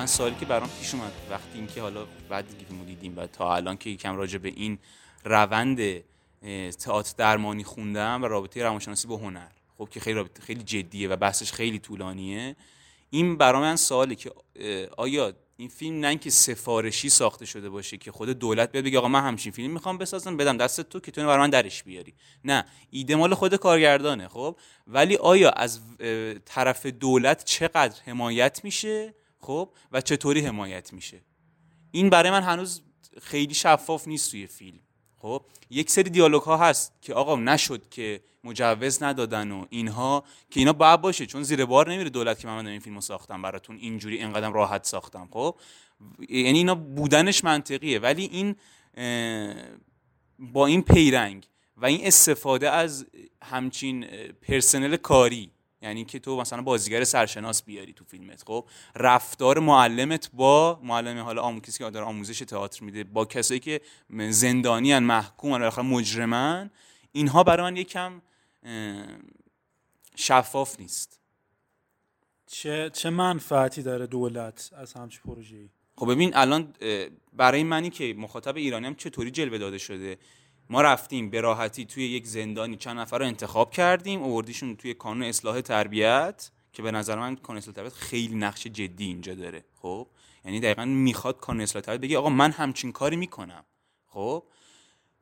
[0.00, 3.76] من سوالی که برام پیش اومد وقتی اینکه حالا بعد فیلمو دیدیم و تا الان
[3.76, 4.78] که یکم راجع به این
[5.24, 5.80] روند
[6.78, 9.48] تئاتر درمانی خوندم و رابطه روانشناسی با هنر.
[9.78, 12.56] خب که خیلی رابطه خیلی جدیه و بحثش خیلی طولانیه.
[13.10, 14.32] این برای من سواله که
[14.96, 19.08] آیا این فیلم نه اینکه سفارشی ساخته شده باشه که خود دولت بیاد بگه آقا
[19.08, 22.14] من همچین فیلم می‌خوام بسازم بدم دست تو که تو برای من درش بیاری.
[22.44, 24.56] نه ایده مال خود کارگردانه خب؟
[24.86, 25.80] ولی آیا از
[26.44, 31.20] طرف دولت چقدر حمایت میشه؟ خب؟ و چطوری حمایت میشه؟
[31.90, 32.82] این برای من هنوز
[33.22, 34.78] خیلی شفاف نیست توی فیلم.
[35.18, 40.60] خب؟ یک سری دیالوگ ها هست که آقا نشد که مجوز ندادن و اینها که
[40.60, 41.26] اینا باید باشه.
[41.26, 45.28] چون زیر بار نمیره دولت که من این فیلمو ساختم براتون اینجوری اینقدر راحت ساختم.
[45.32, 45.56] خب؟
[46.28, 47.98] یعنی اینا بودنش منطقیه.
[47.98, 48.56] ولی این
[50.38, 51.46] با این پیرنگ
[51.76, 53.06] و این استفاده از
[53.42, 54.06] همچین
[54.42, 55.50] پرسنل کاری
[55.82, 61.42] یعنی که تو مثلا بازیگر سرشناس بیاری تو فیلمت خب؟ رفتار معلمت با معلم حالا
[61.42, 63.80] آمو کسی که داره آموزش تئاتر میده با کسایی که
[64.30, 66.70] زندانی ان محکوم بالاخره مجرمن
[67.12, 68.22] اینها برای من یکم
[70.16, 71.20] شفاف نیست.
[72.46, 76.74] چه چه منفعتی داره دولت از همچین پروژه‌ای؟ خب ببین الان
[77.32, 80.18] برای منی که مخاطب ایرانی هم چطوری جلوه داده شده؟
[80.70, 82.76] ما رفتیم به راحتی توی یک زندانی.
[82.76, 84.22] چند نفر رو انتخاب کردیم.
[84.22, 89.04] آوردیشون توی کانون اصلاح تربیت که به نظر من کانون اصلاح تربیت خیلی نقش جدی
[89.04, 89.64] اینجا داره.
[89.82, 90.06] خب؟
[90.44, 93.64] یعنی دقیقا می‌خواد کانون اصلاح تربیت بگه آقا من همچین کاری می‌کنم.
[94.06, 94.42] خب؟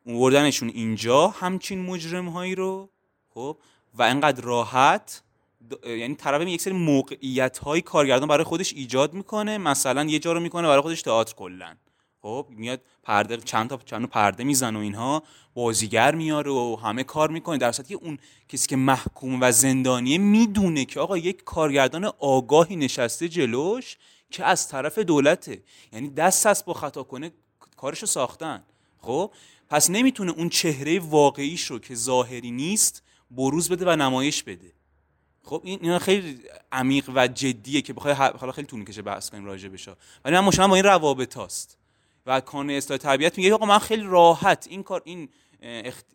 [0.09, 2.91] آوردنشون اینجا همچین مجرم هایی رو.
[3.29, 3.59] خب؟
[3.95, 5.23] و انقدر راحت
[5.85, 9.59] یعنی طرف یک سری موقعیت های کارگردان برای خودش ایجاد می‌کنه.
[9.59, 11.77] مثلا یه جا رو می‌کنه برای خودش تئاتر کلا.
[12.23, 15.23] خب میاد پرده چند تا چند پرده می‌زنه و اینها
[15.55, 17.59] بازیگر میاره و همه کار می‌کنه.
[17.59, 18.19] در که اون
[18.49, 23.97] کسی که محکوم و زندانیه می‌دونه که آقا یک کارگردان آگاهی نشسته جلوش
[24.31, 25.63] که از طرف دولته.
[25.93, 27.31] یعنی دست هست با خطا کنه
[27.77, 28.63] کارشو ساختن.
[29.01, 29.31] خب
[29.71, 34.73] پس نمی‌تونه اون چهره واقعیش رو که ظاهری نیست بروز بده و نمایش بده.
[35.45, 36.41] خب این اینا خیلی
[36.73, 39.93] عمیق و جدیه که بخوای حالا خیلی طول می‌کشه بحث کنیم راجع بشه
[40.25, 41.78] ولی من مشکلم با این روابط هاست.
[42.29, 45.29] و کانون اصلاح تربیت میگه آقا من خیلی راحت این کار این
[45.63, 46.07] اخت...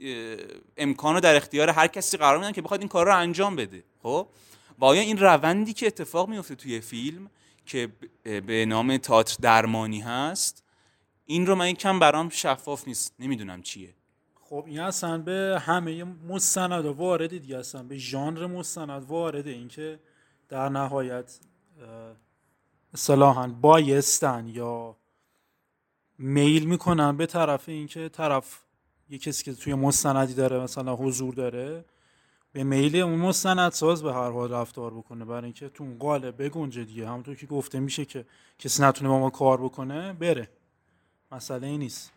[0.77, 3.83] امکانو در اختیار هر کسی قرار میدن که بخواد این کار رو انجام بده.
[4.03, 4.27] خب؟
[4.79, 7.29] و آیا این روندی که اتفاق میفته توی فیلم
[7.65, 7.89] که
[8.23, 10.63] به نام تئاتر درمانی هست
[11.25, 13.13] این رو من یکم برام شفاف نیست.
[13.19, 13.93] نمی‌دونم چیه.
[14.41, 17.83] خب این اصلا به همه مستند وارده دیگه اصلا.
[17.83, 19.49] به ژانر مستند وارده.
[19.49, 19.99] اینکه
[20.49, 21.39] در نهایت
[22.93, 24.97] اصطلاحا بایستن یا
[26.17, 28.59] میل می‌کنن به طرف اینکه طرف
[29.09, 31.85] یه کسی که توی مستندی داره مثلا حضور داره
[32.51, 35.25] به میل اون مستند ساز به هر حال رفتار بکنه.
[35.25, 37.07] برای اینکه تو اون قالب بگنجه دیگه.
[37.07, 38.25] همونطور که گفته میشه که
[38.59, 40.49] کسی نتونه با ما کار بکنه بره.
[41.31, 42.11] مسئله ای نیست.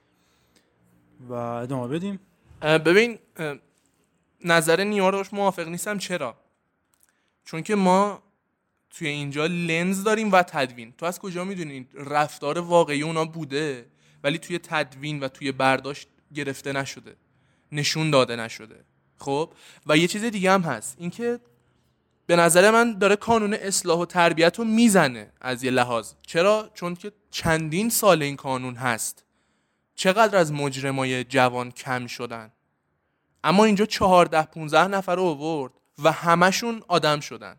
[1.28, 2.20] و ادامه بدیم.
[2.62, 3.18] ببین
[4.44, 5.98] نظر نیا روش موافق نیستم.
[5.98, 6.36] چرا؟
[7.44, 8.22] چون که ما
[8.90, 10.92] توی اینجا لنز داریم و تدوین.
[10.98, 13.86] تو از کجا می‌دونی؟ رفتار واقعی اونا بوده
[14.24, 17.16] ولی توی تدوین و توی برداشت گرفته نشده.
[17.72, 18.84] نشون داده نشده.
[19.18, 19.52] خب؟
[19.86, 20.96] و یه چیز دیگه هم هست.
[20.98, 21.40] اینکه
[22.26, 26.12] به نظر من داره کانون اصلاح و تربیت رو می‌زنه از یه لحاظ.
[26.22, 29.24] چرا؟ چون که چندین سال این کانون هست.
[29.94, 32.52] چقدر از مجرمای جوان کم شدن.
[33.44, 35.72] اما اینجا چهارده 15 نفر رو آورد
[36.02, 37.56] و همشون آدم شدن.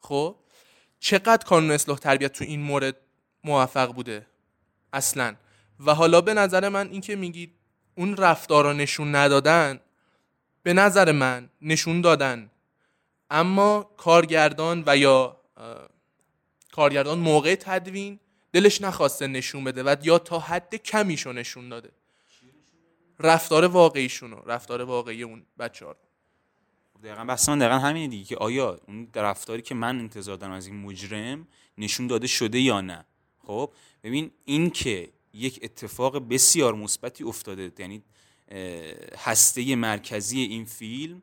[0.00, 0.36] خب؟
[1.00, 2.96] چقدر کانون اصلاح تربیت تو این مورد
[3.44, 4.26] موفق بوده؟
[4.92, 5.36] اصلا.
[5.86, 7.54] و حالا به نظر من این که میگید
[7.94, 9.80] اون رفتار رو نشون ندادن
[10.62, 12.50] به نظر من نشون دادن.
[13.30, 15.36] اما کارگردان و یا
[16.72, 18.20] کارگردان موقع تدوین
[18.52, 21.90] دلش نخواسته نشون بده و یا تا حد کمیشو نشون داده.
[23.18, 25.86] رفتار واقعیشونو رفتار واقعی اون بچه
[27.02, 30.66] دقیقا بحث من دقیقا همینه دیگه که آیا اون رفتاری که من انتظار دارم از
[30.66, 31.46] این مجرم
[31.78, 33.04] نشون داده شده یا نه؟
[33.46, 33.72] خب
[34.04, 38.02] ببین این که یک اتفاق بسیار مثبتی افتاده یعنی
[39.18, 41.22] هسته مرکزی این فیلم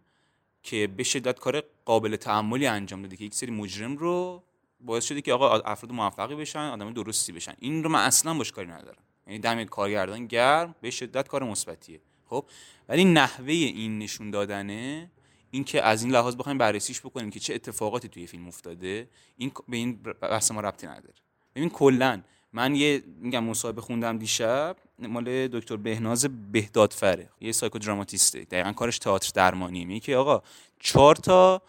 [0.64, 4.44] که به شدت کار قابل تعملی انجام داده که یک سری مجرم رو
[4.80, 7.54] باعث شده که آقا افراد موفقی بشن آدم درستی بشن.
[7.60, 9.02] این رو من اصلا باش کاری ندارم.
[9.28, 12.02] یعنی دم کارگردان گرم به شدت کار مثبتیه.
[12.26, 12.46] خب
[12.90, 15.12] ولی نحوه این نشون دادنه
[15.52, 19.52] این که از این لحاظ بخوایم بررسیش بکنیم که چه اتفاقاتی توی فیلم افتاده این
[19.68, 21.14] به این بحث ما ربطی نداره.
[21.56, 22.22] ببین کلا
[22.54, 27.30] من یه میگم مصاحبه خوندم دیشب مال دکتر بهناز بهدادفره.
[27.42, 29.86] یه سایکو دراماتیسته دقیقا کارش تئاتر درمانیه.
[29.86, 30.42] میگه که آقا
[30.80, 31.62] چهار تا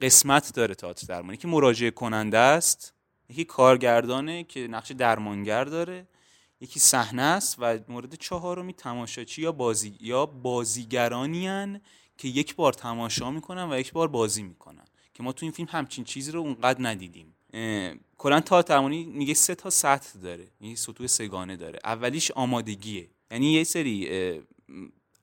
[0.00, 1.36] قسمت داره تئاتر درمانی.
[1.36, 2.94] که مراجعه کننده است
[3.30, 6.06] یکی کارگردانه که نقش درمانگر داره
[6.60, 11.48] یکی صحنه است و مورد چهارمی تماشاچی یا بازی یا بازیگرانی
[12.18, 14.84] که یک بار تماشا می‌کنن و یک بار بازی می‌کنن.
[15.14, 17.34] که ما تو این فیلم همچین چیزی رو اونقدر ندیدیم.
[18.18, 20.48] کلا تا تمانی میگه سه تا سطح داره.
[20.60, 21.78] یعنی سطوح سگانه داره.
[21.84, 23.08] اولیش آمادگیه.
[23.30, 24.10] یعنی یه سری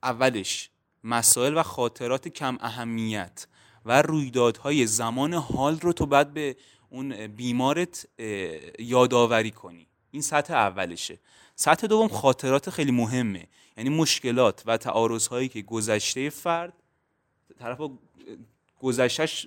[0.02, 0.70] اولش
[1.04, 3.46] مسائل و خاطرات کم اهمیت
[3.84, 6.56] و رویدادهای زمان حال رو تو بعد به
[6.90, 8.06] اون بیمارت
[8.78, 9.86] یادآوری کنی.
[10.10, 11.18] این سطح اولشه
[11.54, 13.46] سطح دوم خاطرات خیلی مهمه.
[13.76, 16.72] یعنی مشکلات و تعارض که گذشته فرد
[17.58, 17.80] طرف
[18.80, 19.46] گذشتش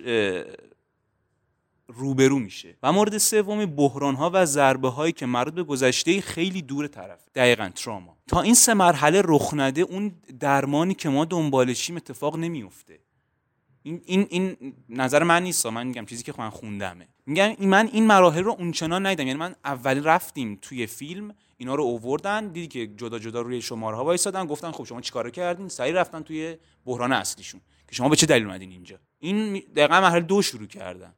[1.94, 2.76] روبرو میشه.
[2.82, 7.20] و مورد سوم بحران ها و ضربه هایی که مربوط به گذشته خیلی دور طرف
[7.34, 8.16] دقیقا تراما.
[8.28, 12.98] تا این سه مرحله رخ نده اون درمانی که ما دنبالشیم اتفاق نمیفته
[13.82, 15.66] این این این نظر من نیست.
[15.66, 17.08] من میگم چیزی که من خوندمه.
[17.26, 19.26] میگم من این مراحل رو اونچنان ندیدم.
[19.26, 23.96] یعنی من اول رفتیم توی فیلم اینا رو اووردن دیدی که جدا جدا روی شماره
[23.96, 27.60] ها وایسادن گفتن خب شما چیکار کردین؟ سریع رفتن توی بحران اصلیشون.
[27.90, 31.14] که شما به چه دلیل اومدین اینجا؟ این دقیقا مرحله دو شروع کردن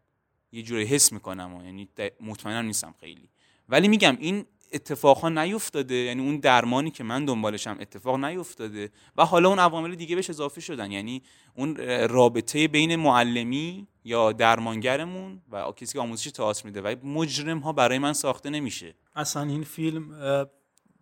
[0.53, 1.89] یه جوری حس می‌کنم و یعنی
[2.21, 3.29] مطمئنم نیستم خیلی.
[3.69, 5.95] ولی میگم این اتفاقا نیفتاده.
[5.95, 10.61] یعنی اون درمانی که من دنبالشم اتفاق نیفتاده و حالا اون عوامل دیگه بهش اضافه
[10.61, 10.93] شدن.
[10.93, 11.23] یعنی
[11.55, 11.77] اون
[12.09, 17.99] رابطه بین معلمی یا درمانگرمون و کسی که آموزش تئاتر میده و مجرم ها برای
[17.99, 18.95] من ساخته نمیشه.
[19.15, 20.15] اصلا این فیلم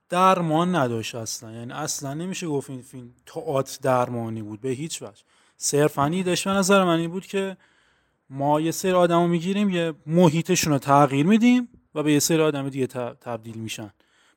[0.09, 1.53] درمان نداشت اصلا.
[1.53, 4.61] یعنی اصلا نمیشه گفت این فیلم تئاتر درمانی بود.
[4.61, 5.23] به هیچ وجه.
[5.63, 6.45] صرفا داشت.
[6.45, 7.57] به نظر من این بود که
[8.31, 12.69] ما یه سری آدمو می‌گیریم یه محیطشون رو تغییر میدیم و به یه سری آدم
[12.69, 12.87] دیگه
[13.21, 13.91] تبدیل میشن.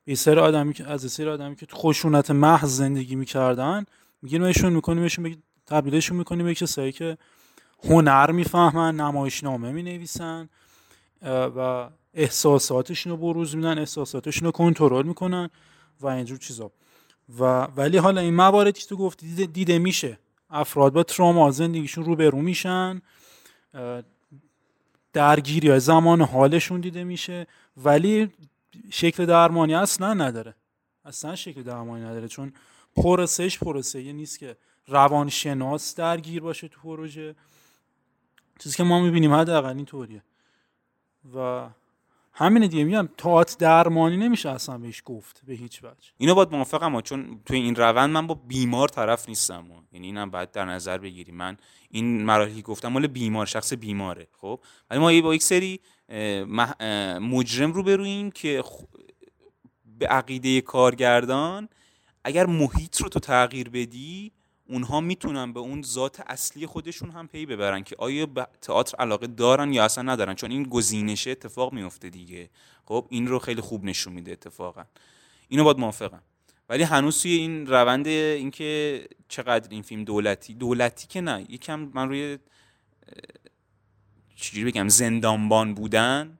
[0.05, 3.85] به یه سری آدمی که از سری آدمی که خشونت محض زندگی می‌کردن
[4.21, 5.35] میگیریمشون میکنیمشون
[5.65, 7.17] تبدیلشون می‌کنیم به کسایی که
[7.83, 10.49] هنر می‌فهمن نمایشنامه می‌نویسن
[11.25, 15.49] و احساساتشون رو بروز میدن احساساتشون رو کنترل می‌کنن
[16.01, 16.71] و اینجور چیزا.
[17.39, 20.19] و ولی حالا این مواردی که تو گفتی دیده, دیده میشه.
[20.53, 23.01] افراد با تراما زندگیشون رو برو میشن
[25.13, 27.47] درگیری های زمان حالشون دیده میشه
[27.77, 28.31] ولی
[28.89, 30.55] شکل درمانی اصلا نداره.
[31.05, 32.53] اصلا شکل درمانی نداره چون
[32.95, 34.13] پروسش پروسه.
[34.13, 34.57] نیست که
[34.87, 37.35] روانشناس درگیر باشه تو پروژه.
[38.59, 40.23] چیزی که ما می‌بینیم حداقل اینطوریه.
[41.35, 41.67] و
[42.35, 46.11] همینه دیگه میگم تئاتر درمانی نمیشه اصلا بهش گفت به هیچ وجه.
[46.17, 50.51] اینو باید موافقم چون توی این روند من با بیمار طرف نیستم یعنی اینم باید
[50.51, 51.57] در نظر بگیریم من
[51.89, 55.79] این مراحلی گفتم مال بیمار شخص بیماره خب؟ ولی ما با یک سری
[57.21, 58.63] مجرم رو برویم که
[59.99, 61.69] به عقیده کارگردان
[62.23, 64.31] اگر محیط رو تو تغییر بدی
[64.67, 69.27] اونها می‌تونن به اون ذات اصلی خودشون هم پی ببرن که آیا به تئاتر علاقه
[69.27, 72.49] دارن یا اصلا ندارن؟ چون این گزینشه اتفاق میفته دیگه.
[72.85, 74.83] خب این رو خیلی خوب نشون میده اتفاقا.
[75.47, 76.21] اینو باید موافقم.
[76.69, 82.09] ولی هنوز توی این روند اینکه چقدر این فیلم دولتی دولتی که نه یکم من
[82.09, 82.37] روی
[84.35, 86.39] چجوری بگم زندانبان بودن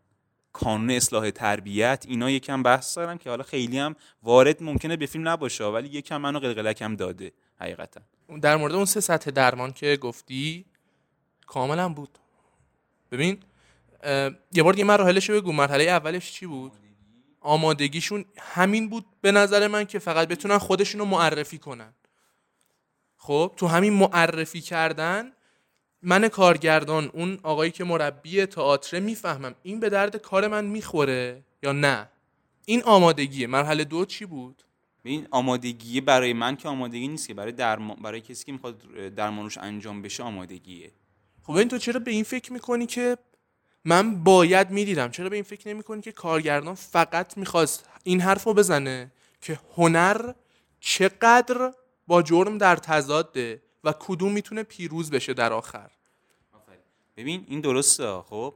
[0.53, 5.27] کانون اصلاح تربیت اینا یکم بحث دارم که حالا خیلی هم وارد ممکنه به فیلم
[5.27, 8.01] نباشه ولی یکم منو قلقلکم داده حقیقتا.
[8.41, 10.65] در مورد اون سه سطح درمان که گفتی
[11.47, 12.17] کاملا بود.
[13.11, 13.39] ببین
[14.53, 15.51] یه بار یه مراحلش بگو.
[15.51, 16.71] مرحله اولش چی بود؟
[17.41, 21.93] آمادگیشون همین بود به نظر من که فقط بتونن خودشون رو معرفی کنن.
[23.17, 25.31] خب تو همین معرفی کردن
[26.01, 31.71] من کارگردان اون آقایی که مربی تئاتر می‌فهمم این به درد کار من می‌خوره یا
[31.71, 32.09] نه.
[32.65, 33.47] این آمادگیه.
[33.47, 34.63] مرحله دو چی بود؟
[35.05, 38.81] این آمادگی برای من که آمادگی نیست که برای درمان برای کسی که می‌خواد
[39.15, 40.91] درمانش انجام بشه آمادگیه.
[41.43, 43.17] خب این تو چرا به این فکر می‌کنی که
[43.85, 48.53] من باید می‌دیدم؟ چرا به این فکر نمی‌کنی که کارگردان فقط می‌خواست این حرف رو
[48.53, 50.33] بزنه که هنر
[50.79, 51.73] چقدر
[52.07, 55.91] با جرم در تضاده و کدوم می‌تونه پیروز بشه در آخر؟
[57.17, 58.21] ببین این درسته.
[58.21, 58.55] خب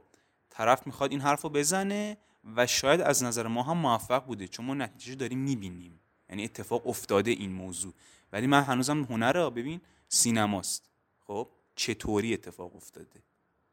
[0.50, 2.16] طرف می‌خواد این حرف رو بزنه
[2.56, 6.00] و شاید از نظر ما هم موفق بوده چون ما نتیجه داریم می‌بینیم.
[6.30, 7.92] یعنی اتفاق افتاده این موضوع.
[8.32, 10.90] ولی من هنوزم هنر رو ببین سینماست.
[11.26, 13.22] خب چطوری اتفاق افتاده؟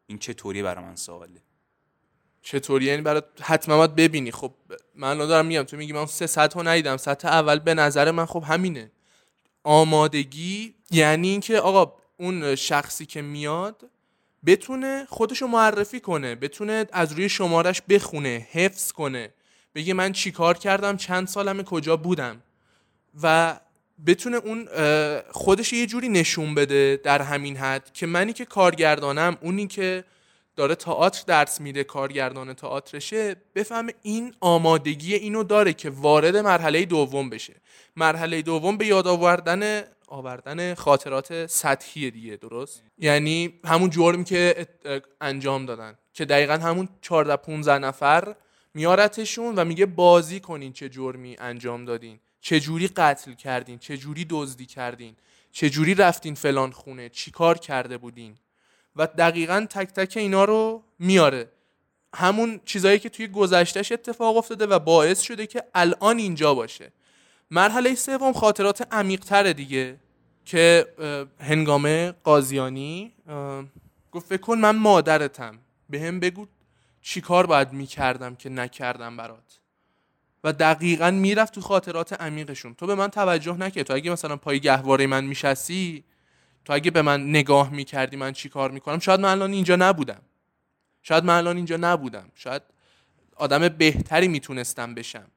[0.08, 1.42] این چطوری برای من سواله؟
[2.42, 4.32] چطوری؟ یعنی برای حتما باید ببینی.
[4.32, 4.54] خب
[4.96, 6.98] من دارم میگم تو میگی من سه سطح ندیدم.
[6.98, 8.92] سطح اول به نظر من خب همینه.
[9.64, 13.90] آمادگی یعنی اینکه آقا اون شخصی که میاد
[14.46, 16.36] بتونه خودشو معرفی کنه.
[16.36, 19.34] بتونه از روی شمارش بخونه حفظ کنه.
[19.76, 22.42] بگه من چی کار کردم؟ چند سالم کجا بودم؟
[23.24, 23.60] و
[24.06, 24.68] بتونه اون
[25.32, 30.04] خودش یه جوری نشون بده در همین حد که منی که کارگردانم اونی که
[30.56, 37.30] داره تئاتر درس میده کارگردان تئاترشه بفهمه این آمادگی اینو داره که وارد مرحله دوم
[37.30, 37.54] بشه.
[37.96, 44.68] مرحله دوم به یاد آوردن آوردن خاطرات سطحی دیگه درست؟ یعنی همون جرمی که
[45.22, 48.36] انجام دادن که دقیقا همون 14 15 نفر
[48.74, 52.20] میارتشون و میگه بازی کنین چه جرمی انجام دادین.
[52.46, 55.16] چه جوری قتل کردین؟ چه جوری دزدی کردین؟
[55.52, 58.38] چه جوری رفتین فلان خونه؟ چی کار کرده بودین؟
[58.96, 61.50] و دقیقا تک تک اینا رو میاره.
[62.16, 66.92] همون چیزایی که توی گذشتهش اتفاق افتاده و باعث شده که الان اینجا باشه.
[67.52, 70.00] مرحله سوم خاطرات عمیقتر دیگه
[70.46, 70.88] که
[71.40, 73.14] هنگامه قاضیانی
[74.12, 75.60] گفت فکر کن من مادرتم.
[75.90, 76.48] به هم بگو
[77.02, 79.60] چی کار باید می‌کردم که نکردم برات.
[80.46, 82.74] و دقیقا می‌رفت تو خاطرات عمیقشون.
[82.74, 83.86] تو به من توجه نکرد.
[83.86, 86.04] تو اگه مثلا پای گهواره من میشستی
[86.66, 90.22] تو اگه به من نگاه می‌کردی من چی کار می‌کنم؟ شاید من الان اینجا نبودم.
[91.02, 92.32] شاید من الان اینجا نبودم.
[92.36, 92.62] شاید
[93.36, 95.28] آدم بهتری می‌تونستم بشم.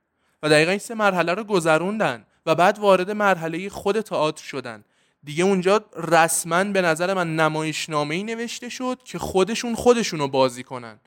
[0.42, 4.84] و دقیقا این سه مرحله رو گذروندن و بعد وارد مرحله خود تئاتر شدن.
[5.24, 10.62] دیگه اونجا رسما به نظر من نمایشنامه ای نوشته شد که خودشون خودشون رو بازی
[10.62, 10.98] کنن.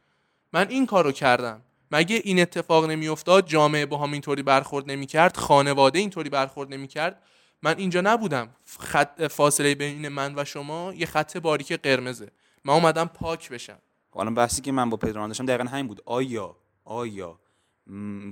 [0.53, 1.62] من این کارو کردم.
[1.91, 7.24] مگه این اتفاق نمیافتاد؟ جامعه با هم اینطوری برخورد نمی‌کرد؟ خانواده اینطوری برخورد نمی‌کرد؟
[7.63, 8.50] من اینجا نبودم.
[8.79, 12.31] خط فاصله بین من و شما یه خط باریک قرمزه.
[12.65, 13.77] من اومدم پاک بشم.
[14.12, 16.01] حالا بحثی که من با پدران داشتم دقیقا همین بود.
[16.05, 16.55] آیا
[16.86, 17.39] آیا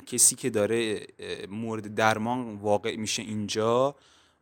[0.06, 1.08] کسی که داره
[1.50, 3.96] مورد درمان واقع میشه اینجا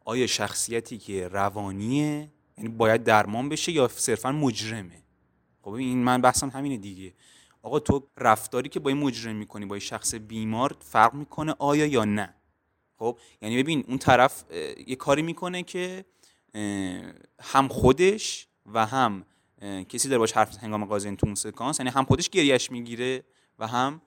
[0.05, 5.03] آیا شخصیتی که روانیه؟ یعنی باید درمان بشه یا صرفا مجرمه؟
[5.62, 7.13] خب این من بحثم همینه دیگه.
[7.67, 11.86] آقا تو رفتاری که با این مجرم می‌کنی با این شخص بیمار فرق می‌کنه آیا
[11.86, 12.33] یا نه؟
[13.00, 14.43] خب یعنی ببین اون طرف
[14.88, 16.05] یه کاری می‌کنه که
[17.39, 19.25] هم خودش و هم
[19.89, 23.24] کسی داره باش حرف هنگام قاضی تو اون سکانس یعنی هم خودش گریش می‌گیره
[23.59, 24.01] و هم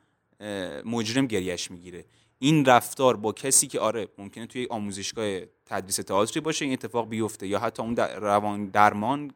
[0.84, 2.04] مجرم گریش می‌گیره.
[2.38, 7.46] این رفتار با کسی که آره ممکنه توی آموزشگاه تدریس تئاتری باشه این اتفاق بیفته
[7.46, 9.30] یا حتی اون روان درمان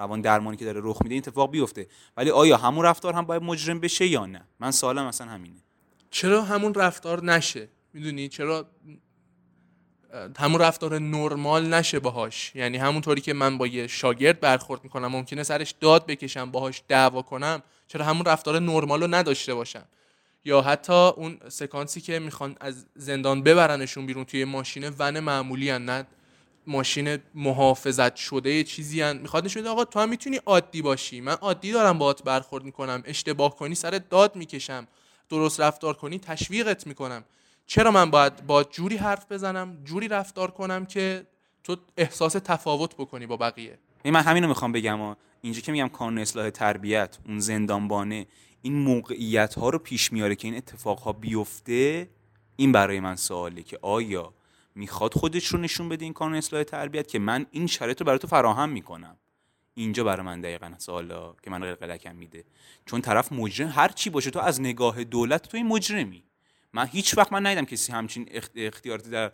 [0.00, 1.86] روان درمانی که داره رخ میده این اتفاق بیفته.
[2.16, 5.56] ولی آیا همون رفتار هم باید مجرم بشه یا نه؟ من سوالم مثلا همینه.
[6.10, 8.66] چرا همون رفتار نشه؟ می‌دونی؟ چرا
[10.38, 15.42] همون رفتار نرمال نشه باهاش؟ یعنی همونطوری که من با یه شاگرد برخورد می‌کنم ممکنه
[15.42, 17.62] سرش داد بکشم باهاش دعوا کنم.
[17.88, 19.84] چرا همون رفتار نرمال رو نداشته باشم؟
[20.44, 25.84] یا حتی اون سکانسی که می‌خوان از زندان ببرنشون بیرون توی ماشین ون معمولی هن
[25.84, 26.06] نه؟
[26.66, 29.16] ماشین محافظت شده چیزی هن.
[29.18, 31.20] می‌خواد نشون آقا تو هم می‌تونی عادی باشی.
[31.20, 34.86] من عادی دارم باهات برخورد می‌کنم اشتباه کنی سر داد می‌کشم.
[35.28, 37.24] درست رفتار کنی تشویقت می‌کنم.
[37.66, 41.26] چرا من باید با جوری حرف بزنم جوری رفتار کنم که
[41.64, 46.50] تو احساس تفاوت بکنی با بقیه؟ من همینو می‌خوام بگم اینجا که میگم کانون اصلاح
[46.50, 48.26] تربیت اون زندانبانه
[48.62, 52.10] این موقعیت ها رو پیش میاره که این اتفاق ها بیفته
[52.56, 54.34] این برای من سواله که آیا
[54.74, 58.18] می‌خواد خودش رو نشون بده این کانون اصلاح تربیت که من این شرایط رو برای
[58.18, 59.16] تو فراهم می‌کنم.
[59.74, 62.44] اینجا برای من دقیقا سوالا که من قلقلکم میده.
[62.86, 66.24] چون طرف مجرم هر چی باشه تو از نگاه دولت تو مجرمی.
[66.72, 69.32] من هیچ وقت من ندیدم کسی همچین اختیاراتی در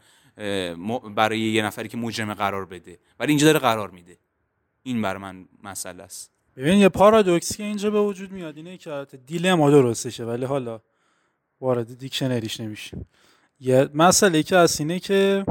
[1.15, 2.99] برای یه نفری که مجرم قرار بده.
[3.21, 4.19] ولی اینجا داره قرار میده.
[4.83, 6.31] این برای من مسئله است.
[6.57, 8.57] ببین یه پارادوکسی که اینجا به وجود میاد.
[8.57, 10.81] اینه که دیلما درستشه ولی حالا
[11.61, 13.07] وارد دیکشنریش نمیشه.
[13.61, 15.45] یه مسئله که از اینه که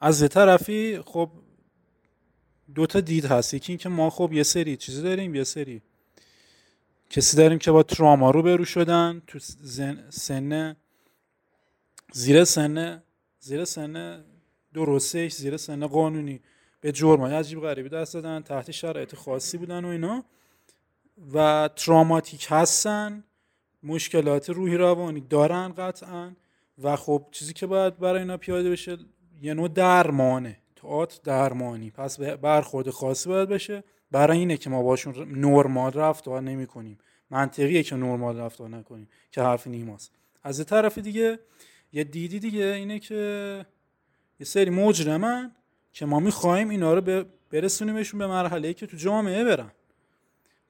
[0.00, 1.30] از یه طرفی خب
[2.74, 3.54] دو تا دید هست.
[3.54, 5.82] یکی اینکه ما خب یه سری چیزی داریم یه سری
[7.10, 9.38] کسی داریم که با تراما رو برو شدن تو
[10.10, 10.76] سن
[12.12, 13.02] زیر سن
[13.40, 14.24] زیر سن
[14.74, 16.40] درستش زیر سن قانونی.
[16.80, 20.24] به جرمای عجیب غریبی دست دادن تحت شرایط خاصی بودن و اینا.
[21.34, 23.24] و تراماتیک هستن
[23.82, 26.32] مشکلات روحی روانی دارن قطعا.
[26.82, 28.98] و خب چیزی که باید برای اینا پیاده بشه
[29.42, 30.58] یه نوع درمانه.
[30.76, 31.90] تئاتر درمانی.
[31.90, 33.84] پس برخورد خاصی باید بشه.
[34.10, 36.98] برای اینه که ما باشون نرمال رفتار نمی کنیم
[37.30, 40.12] منطقیه که نرمال رفتار نکنیم که حرف نیماست.
[40.42, 41.38] از طرف دیگه
[41.92, 43.14] یه دیدی دیگه اینه که
[44.40, 45.52] یه سری مجرمن
[45.92, 49.70] که ما می‌خوایم اینا رو برسونیمشون به مرحله که تو جامعه برن.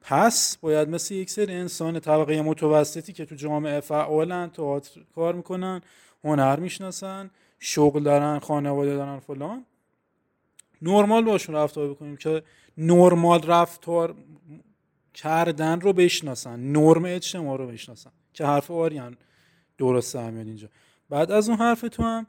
[0.01, 5.81] پس باید مثل یک سری انسان طبقه متوسطی که تو جامعه فعالن تئاتر کار می‌کنن
[6.25, 9.65] هنر می‌شناسن شغل دارن خانواده دارن فلان.
[10.83, 12.43] نرمال باشون رفتار بکنیم که
[12.79, 14.15] نرمال رفتار
[15.15, 18.11] کردن رو بشناسن نرم اجتماع رو بشناسن.
[18.33, 19.17] که حرف آریان
[19.79, 20.69] درسته هم اینجا.
[21.11, 22.27] بعد از اون حرف تو هم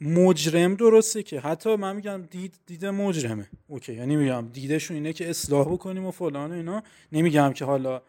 [0.00, 3.48] مجرم درسته که حتی من میگم دید دید مجرمه.
[3.68, 6.82] اوکی یعنی میگم دیدشون اینه که اصلاح بکنیم و فلان و اینا.
[7.12, 8.02] نمیگم که حالا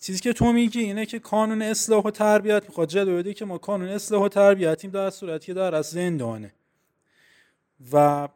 [0.00, 3.58] چیزی که تو میگی اینه که قانون اصلاح و تربیت می‌خواد جلو بده که ما
[3.58, 6.54] قانون اصلاح و تربیتیم در صورتی که در از زندانه.
[7.92, 8.28] و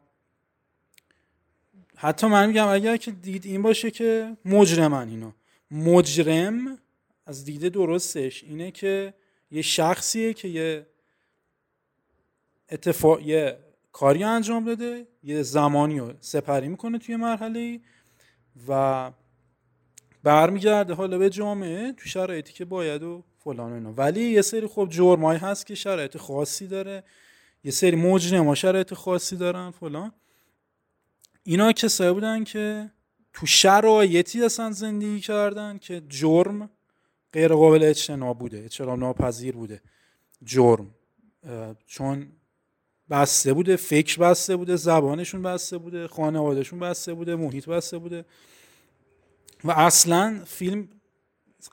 [1.97, 5.33] حتی من میگم اگر که دید این باشه که مجرمن اینا.
[5.71, 6.79] مجرم
[7.27, 9.15] از دیده درستش اینه که
[9.51, 10.87] یه شخصیه که یه
[12.70, 13.58] اتفاق یه
[13.92, 17.80] کاری انجام داده یه زمانی رو سپری می‌کنه توی مرحله ای
[18.68, 19.12] و
[20.23, 23.92] برمیگرده حالا به جامعه تو شرایطی که باید و فلان اینا.
[23.92, 27.04] ولی یه سری خب جرمایی هست که شرایط خاصی داره
[27.64, 30.12] یه سری مجرم شرایط خاصی دارن فلان.
[31.42, 32.90] اینا کسایی بودن که
[33.32, 36.70] تو شرایطی اصلا زندگی کردن که جرم
[37.32, 39.82] غیر قابل اجتناب بوده اجتناب ناپذیر بوده.
[40.44, 40.94] جرم
[41.87, 42.32] چون
[43.11, 48.25] بسته بوده فکر بسته بوده زبانشون بسته بوده خانوادهشون بسته بوده محیط بسته بوده.
[49.65, 50.89] و اصلا فیلم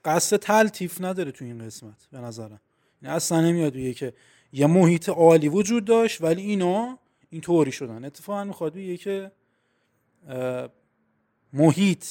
[0.05, 2.61] قصد تلتیف نداره تو این قسمت به نظرم.
[3.01, 4.13] یعنی اصلا نمیاد بگه که
[4.53, 6.99] یه محیط عالی وجود داشت ولی اینا
[7.29, 8.05] این طوری شدن.
[8.05, 9.31] اتفاقا می‌خواد بگه که
[11.53, 12.05] محیط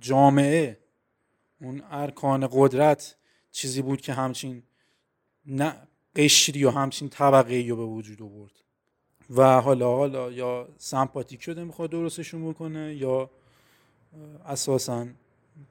[0.00, 0.78] جامعه
[1.60, 3.16] اون ارکان قدرت
[3.52, 4.62] چیزی بود که همچین
[5.46, 5.85] نه
[6.16, 8.52] قشری و همچین طبقه رو به وجود آورد.
[9.30, 13.30] و حالا حالا یا سمپاتیک شده می‌خواد درستشون بکنه یا
[14.46, 15.06] اساسا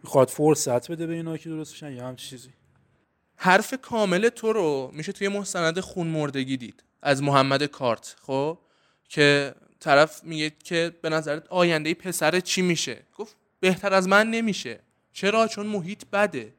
[0.03, 2.49] می‌خواد فرصت بده به اینا که درستشن یا هم چیزی.
[3.35, 8.57] حرف کامل تو رو میشه توی مستند خون مردگی دید از محمد کارت خب؟
[9.09, 14.79] که طرف میگه که به نظرت آینده پسر چی میشه؟ گفت بهتر از من نمیشه.
[15.13, 16.53] چرا؟ چون محیط بده.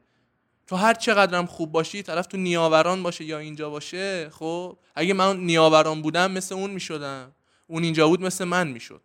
[0.67, 5.37] تو هر چقدرم خوب باشی طرف تو نیاوران باشه یا اینجا باشه خب؟ اگه من
[5.37, 7.35] نیاوران بودم مثل اون می‌شدم.
[7.67, 9.01] اون اینجا بود مثل من می‌شد.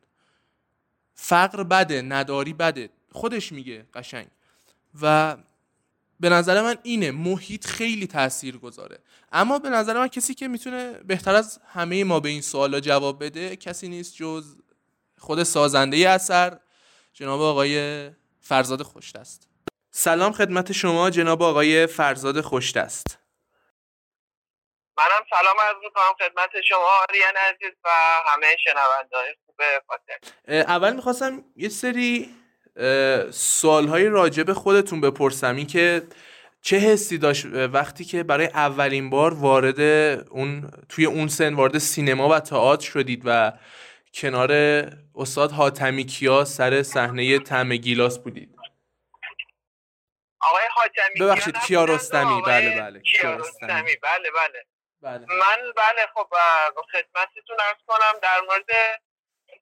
[1.15, 2.91] فقر بده نداری بده.
[3.13, 4.27] خودش میگه قشنگ.
[5.03, 5.37] و
[6.21, 8.99] به نظر من اینه محیط خیلی تاثیر گذاره
[9.33, 13.25] اما به نظر من کسی که می‌تونه بهتر از همه ما به این سوالا جواب
[13.25, 14.57] بده کسی نیست جز
[15.19, 16.59] خود سازنده اثر
[17.13, 19.52] جناب آقای فرزاد خوشت است
[19.95, 23.19] سلام خدمت شما جناب آقای فرزاد خوشت است.
[24.99, 27.89] منم سلام عرض می‌کنم خدمت شما آریان عزیز و
[28.27, 29.57] همه شنوندههای خوب
[29.89, 32.35] پادکست اول می‌خواستم یه سری
[33.31, 35.57] سوال های راجع خودتون بپرسم.
[35.57, 36.03] این که
[36.63, 39.81] چه حسی داشت وقتی که برای اولین بار وارد
[40.31, 43.53] اون توی اون سن وارد سینما و تئاتر شدید و
[44.15, 44.53] کنار
[45.15, 48.52] استاد حاتمی کیا سر صحنه تم گیلاس بودید؟
[50.43, 54.65] آقای حاتمی ببخشید کیارستمی بله بله کیارستمی بله بله.
[55.03, 55.27] بله.
[55.29, 56.29] من بله خب
[56.93, 59.01] خدمتتون ارز کنم در مورد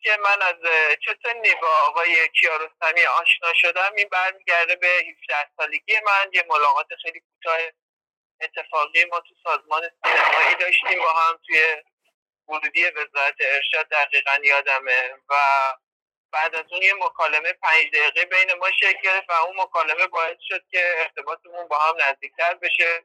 [0.02, 0.56] که من از
[1.04, 6.86] چه سنی با آقای کیارستمی آشنا شدم این برمیگرده به 17 سالگی من یه ملاقات
[7.02, 7.58] خیلی کوتاه
[8.40, 11.82] اتفاقی ما تو سازمان سینمایی داشتیم با هم توی
[12.48, 15.14] ورودی وزارت ارشاد دقیقا یادمه.
[15.28, 15.34] و
[16.32, 20.36] بعد از اون یه مکالمه پنج دقیقه بین ما شکل گرفت و اون مکالمه باعث
[20.40, 23.04] شد که ارتباطمون با هم نزدیکتر بشه.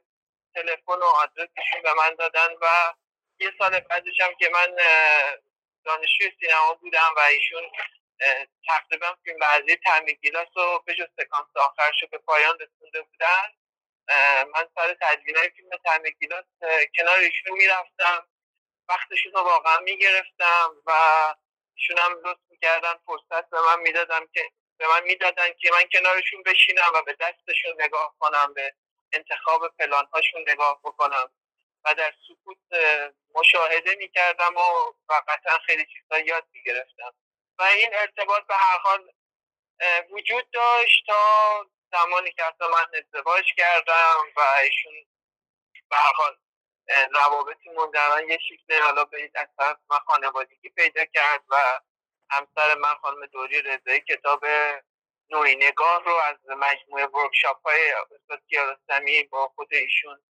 [0.54, 2.94] تلفن و آدرسشون به من دادن و
[3.40, 4.76] یه سال بعدش هم که من
[5.84, 7.70] دانشجوی سینما بودم و ایشون
[8.66, 13.52] تقریبا فیلم بعضی تعمیر گیلاس رو به جز سکانس آخرش رو به پایان رسونده بودن.
[14.54, 16.44] من سر تدوین های فیلم تعمیر گیلاس
[16.98, 18.28] کنار ایشون می‌رفتم.
[18.88, 20.92] وقتشون رو واقعا می‌گرفتم و
[21.76, 26.42] ایشون هم لطف می‌کردن فرصت به من می‌دادم که به من می‌دادن که من کنارشون
[26.42, 28.74] بشینم و به دستشون نگاه کنم به
[29.12, 31.30] انتخاب پلان هاشون نگاه بکنم.
[31.84, 32.58] و در سکوت
[33.34, 34.60] مشاهده می‌کردم و,
[35.08, 37.14] و قطعا خیلی چیزا یاد می‌گرفتم.
[37.58, 39.12] و این ارتباط به هر حال
[40.10, 44.94] وجود داشت تا زمانی که اصلا من ازدواج کردم و ایشون
[45.90, 46.36] به حال
[47.14, 51.56] روابطمون در یه شکل حالا به از طرف من خانوادگی پیدا کرد و
[52.30, 54.44] همسر من خانم دوری رضایی کتاب
[55.30, 60.22] نوعی نگاه رو از مجموعه ورکشاپ های استاد کیارستمی با خود ایشون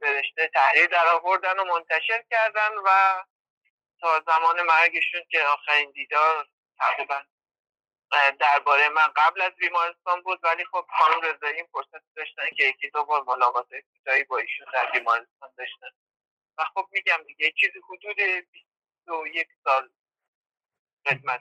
[0.00, 3.22] به رشته تحریر در آوردن و منتشر کردن و
[4.00, 6.46] تا زمان مرگشون که آخرین دیدار
[6.78, 7.22] تقریبا
[8.40, 12.90] درباره من قبل از بیمارستان بود ولی خب خانم رضایی این فرصت داشتن که یکی
[12.90, 15.86] دو بار ملاقات ابتدایی با ایشون در بیمارستان داشتن.
[16.58, 19.88] و خب میگم دیگه چیزی حدود 21 سال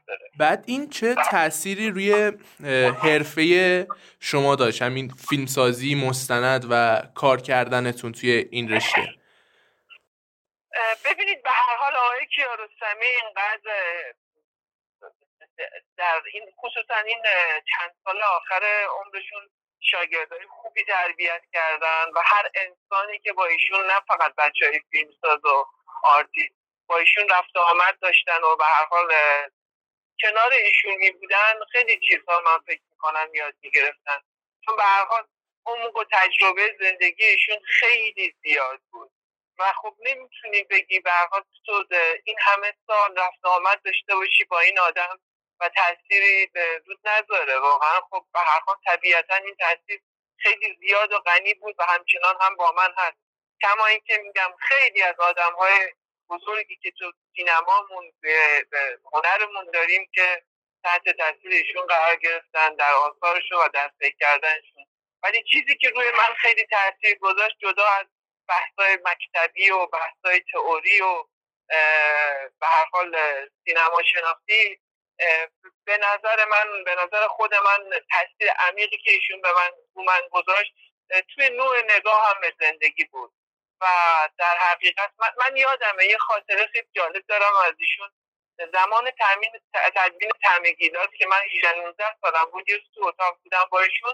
[0.08, 0.32] داره.
[0.40, 2.32] بعد این چه تأثیری روی
[3.04, 3.88] حرفه
[4.20, 9.14] شما داشت؟ همین فیلمسازی مستند و کار کردنتون توی این رشته.
[11.06, 13.72] ببینید به هر حال آقای کیارستمی اینقدر
[15.98, 17.24] در این خصوصا این
[17.78, 24.00] چند سال آخر عمرشون شاگردای خوبی تربیت کردن و هر انسانی که با ایشون نه
[24.08, 25.66] فقط بچه های فیلمساز و
[26.04, 26.56] آرتیست
[26.88, 29.14] با ایشون رفت آمد داشتن و به هر حال
[30.22, 34.22] کنار ایشون می بودن خیلی چیزها من فکر می‌کنم یاد می‌گرفتن.
[34.66, 35.24] چون به هر حال
[35.66, 39.12] عمق و تجربه زندگی ایشون خیلی زیاد بود.
[39.60, 41.86] و خب نمی‌تونی بگی به هر حال تو
[42.26, 45.20] این همه سال رفت آمد داشته باشی با این آدم
[45.60, 46.52] و تاثیری
[46.86, 47.60] رود نذاره.
[47.60, 50.02] واقعا خب به هر حال طبیعتا این تاثیر
[50.38, 53.18] خیلی زیاد و غنی بود و همچنان هم با من هست.
[53.62, 55.94] کما اینکه میگم خیلی از آدم های
[56.30, 58.68] بزرگی که تو سینمامون به
[59.14, 60.44] هنرمون داریم که
[60.84, 64.86] تحت تاثیر ایشون قرار گرفتن در آثارشون و در کردنشون.
[65.24, 68.06] ولی چیزی که روی من خیلی تاثیر گذاشت جدا از
[68.48, 71.24] بحثای مکتبی و بحثای تئوری و
[72.60, 73.18] به هر حال
[73.66, 74.80] سینما شناختی
[75.86, 80.74] به نظر من به نظر خود من تاثیر عمیقی که ایشون به من من گذاشت
[81.36, 83.34] توی نوع نگاه هم به زندگی بود.
[83.82, 83.86] و
[84.38, 88.10] در حقیقت من, من یادمه یه خاطره خیلی جالب دارم از ایشون.
[88.74, 94.14] زمان تامین تدوین تمگیلات که من 16 سالم بود یه تو اتاق بودم با ایشون.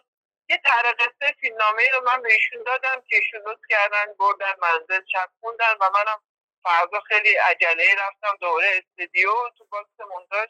[0.50, 5.30] یه طرح قصه فیلمنامه رو من به ایشون دادم که ایشون کردن بردن منزل چپ
[5.40, 6.22] خوندن و منم
[6.64, 10.50] فردا خیلی عجله رفتم دوره استودیو تو باکس مونتاژ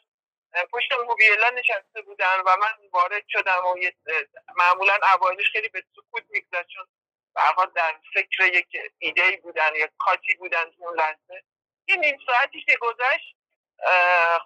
[0.72, 3.74] پشت موبیلا نشسته بودن و من وارد شدم و
[4.56, 6.86] معمولا اوایلش خیلی به سکوت میگذشت چون
[7.34, 8.66] برها در فکر یک
[8.98, 11.42] ایده بودن یک کاتی بودن اون لحظه.
[11.84, 13.36] این نیم ساعتی که گذشت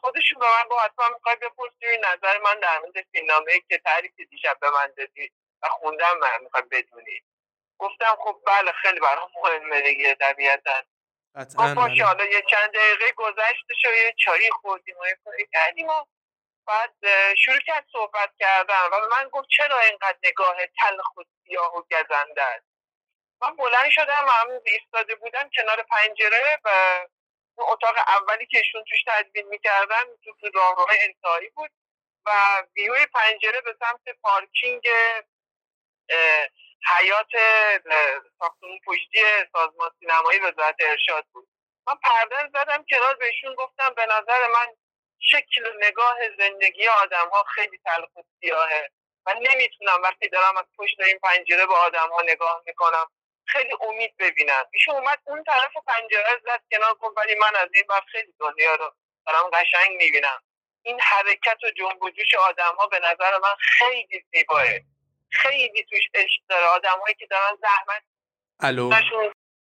[0.01, 4.59] خودشون به من با حتما می‌خوای بپرسی نظر من در مورد فیلمنامه که تعریف دیشب
[4.61, 7.23] به من دادی و خوندم من می‌خوای بدونی.
[7.79, 10.83] گفتم خب بله خیلی برام مهمه دیگه طبیعتا.
[11.35, 12.05] خب باشه.
[12.05, 15.05] حالا یه چند دقیقه گذشتش و یه چایی خوردیم و
[15.53, 16.05] کردیم و
[16.67, 16.95] بعد
[17.45, 22.43] شروع کرد صحبت کردن و من گفت چرا اینقدر نگاه تلخ و سیاه و گزنده
[22.43, 22.67] است
[23.43, 26.69] من بلند شدم هم ایستاده بودم کنار پنجره و
[27.59, 31.71] اون اتاق اولی که ایشون توش تدوین می‌کردن تو راه انتهایی بود
[32.27, 32.31] و
[32.77, 34.89] ویوی پنجره به سمت پارکینگ
[36.87, 37.31] حیات
[38.39, 41.49] ساختمون پشتی سازمان سینمایی وزارت ارشاد بود.
[41.87, 44.67] من پرده زدم کنار بهشون گفتم به نظر من
[45.19, 48.91] شکل نگاه زندگی آدم ها خیلی تلخ و سیاهه.
[49.27, 53.07] من نمی‌تونم وقتی دارم از پشت این پنجره به آدم ها نگاه می‌کنم
[53.47, 54.65] خیلی امید ببینم.
[54.73, 58.75] ایشون اومد اون طرف پنجره زد کنار گفت ولی من از این وقت خیلی دنیا
[58.75, 58.93] رو
[59.27, 60.43] دارم قشنگ می‌بینم.
[60.83, 64.65] این حرکت و جنب و جوش آدم ها به نظر من خیلی زیباه
[65.31, 66.67] خیلی توش عشق داره.
[66.67, 68.03] آدم هایی که دارن زحمت
[68.61, 68.91] الو؟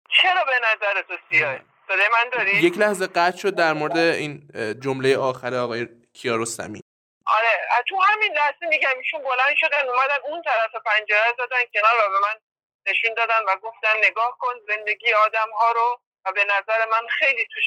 [0.10, 4.50] چرا به نظر تو سیاه؟ صدای من داری؟ یک لحظه قطع شد در مورد این
[4.84, 6.82] جمله آخر آقای کیارستمی
[7.26, 12.12] آره تو همین لحظه میگم ایشون بلند شدن اومدن اون طرف پنجره زدن کنار و
[12.12, 12.40] به من
[12.88, 16.02] نشون دادن و گفتن نگاه کن زندگی آدم ها رو.
[16.26, 17.64] و به نظر من خیلی توش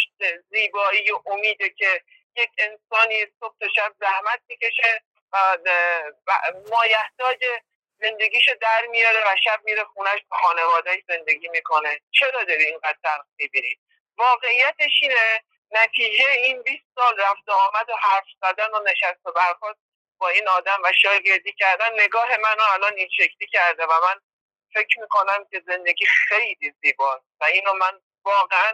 [0.50, 2.02] زیبایی و امیده که
[2.37, 5.02] یک انسانی صبح تا شب زحمت می‌کشه
[5.33, 5.59] و
[6.70, 7.44] مایحتاج
[8.00, 12.00] زندگیشو در میاره و شب میره خونش به خانوادهش زندگی می‌کنه.
[12.11, 13.78] چرا داری اینقدر تلخ می‌بینی؟
[14.18, 19.78] واقعیتش اینه نتیجه این 20 سال رفت آمد و حرف زدن و نشست و برخواست
[20.18, 22.00] با این آدم و شاگردی کردن.
[22.00, 24.20] نگاه منو الان این شکلی کرده و من
[24.74, 28.72] فکر می‌کنم که زندگی خیلی زیباست و اینو من واقعا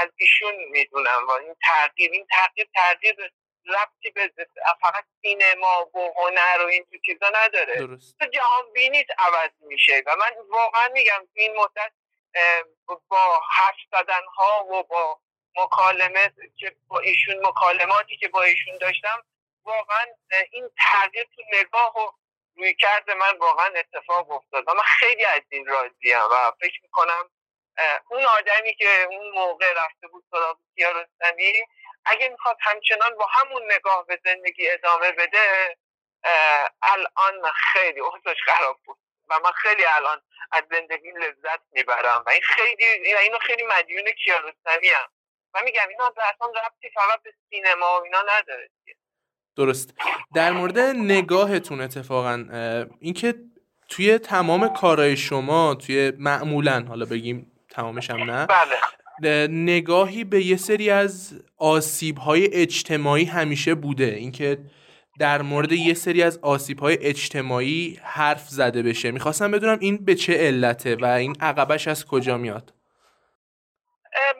[0.00, 3.32] از ایشون می‌دونم و این تغییر این تغییر تغییر
[3.70, 4.32] ربطی به
[4.80, 7.98] فقط سینما و هنر و این تو چیزا نداره.
[8.20, 11.92] تو جهان بینیت عوض میشه و من واقعا میگم این مدت
[13.08, 15.20] با حرف زدن ها و با
[15.56, 19.24] مکالمه که با ایشون مکالماتی که با ایشون داشتم
[19.64, 20.06] واقعا
[20.50, 22.12] این تغییر تو نگاه و
[22.56, 27.30] روی کرد من واقعا اتفاق افتاد و من خیلی از این راضیم و فکر می‌کنم
[28.10, 31.52] اون آدمی که اون موقع رفته بود سراغ کیارستمی
[32.04, 35.76] اگه می‌خواد همچنان با همون نگاه به زندگی ادامه بده
[36.82, 42.42] الان خیلی اوضاعش خراب بود و من خیلی الان از زندگی لذت می‌برم و این
[42.42, 42.84] خیلی
[43.16, 45.08] اینو خیلی مدیون کیارستمی هم
[45.54, 48.70] و میگم اینا اصلا ربطی فقط به سینما و اینا نداره
[49.56, 49.94] درست.
[50.34, 52.44] در مورد نگاهتون اتفاقا
[53.00, 53.34] اینکه
[53.88, 58.80] توی تمام کارهای شما توی معمولا حالا بگیم تمامش هم نه بله.
[59.50, 64.04] نگاهی به یه سری از آسیب های اجتماعی همیشه بوده.
[64.04, 64.58] اینکه
[65.18, 69.10] در مورد یه سری از آسیب های اجتماعی حرف زده بشه.
[69.10, 72.74] می‌خواستم بدونم این به چه علته و این عقبش از کجا میاد.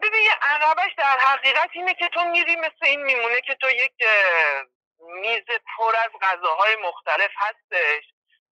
[0.03, 3.93] ببین عقبش در حقیقت اینه که تو میری مثل این میمونه که تو یک
[5.23, 5.45] میز
[5.77, 8.05] پر از غذاهای مختلف هستش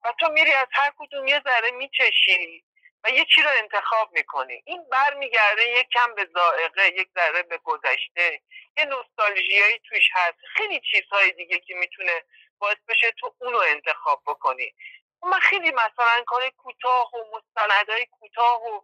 [0.04, 2.64] و تو میری از هر کدوم یه ذره میچشی.
[3.08, 4.62] و یه رو انتخاب می‌کنی.
[4.66, 8.42] این برمیگرده یک کم به ذائقه یک ذره به گذشته.
[8.78, 10.38] یه نوستالژیایی توش هست.
[10.56, 12.24] خیلی چیزهای دیگه که می‌تونه
[12.58, 14.74] باعث بشه تو اونو انتخاب بکنی.
[15.22, 18.80] من خیلی مثلا کار کوتاه و مستندهای کوتاه و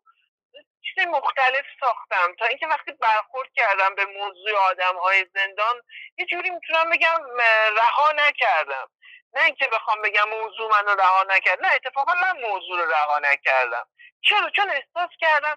[0.82, 2.34] چیز مختلف ساختم.
[2.38, 5.82] تا اینکه وقتی برخورد کردم به موضوع آدم های زندان
[6.18, 7.20] یه جوری می‌تونم بگم
[7.76, 8.90] رها نکردم.
[9.36, 11.60] نه اینکه بخوام بگم موضوع منو رها نکرد.
[11.60, 13.88] نه اتفاقا من موضوع رو رها نکردم.
[14.24, 15.56] چرا چون احساس کردم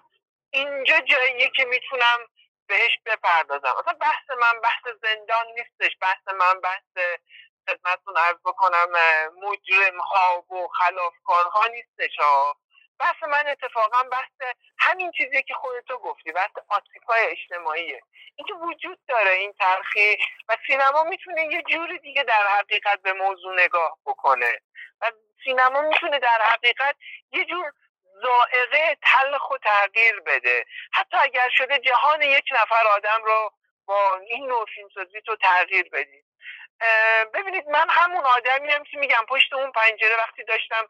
[0.50, 2.18] اینجا جاییه که می‌تونم
[2.66, 3.74] بهش بپردازم.
[3.78, 5.96] اصلا بحث من بحث زندان نیستش.
[6.00, 7.18] بحث من بحث
[7.68, 8.88] خدمتتون عرض بکنم
[9.36, 12.56] مجرم ها و خلافکارها نیستش ها.
[12.98, 18.00] بحث من اتفاقا بحث همین چیزی که خودتو گفتی بحث آسیبای اجتماعیه.
[18.36, 23.54] اینکه وجود داره این ترخی و سینما می‌تونه یه جوری دیگه در حقیقت به موضوع
[23.54, 24.60] نگاه بکنه.
[25.00, 25.12] و
[25.44, 26.96] سینما می‌تونه در حقیقت
[27.32, 27.72] یه جور
[28.22, 30.64] زائقه تلخ و تغییر بده.
[30.92, 33.52] حتی اگر شده جهان یک نفر آدم رو
[33.86, 36.24] با این نوع فیلمسازی تو تغییر بدید
[37.34, 40.88] ببینید من همون آدمی هم که میگم پشت اون پنجره وقتی داشتم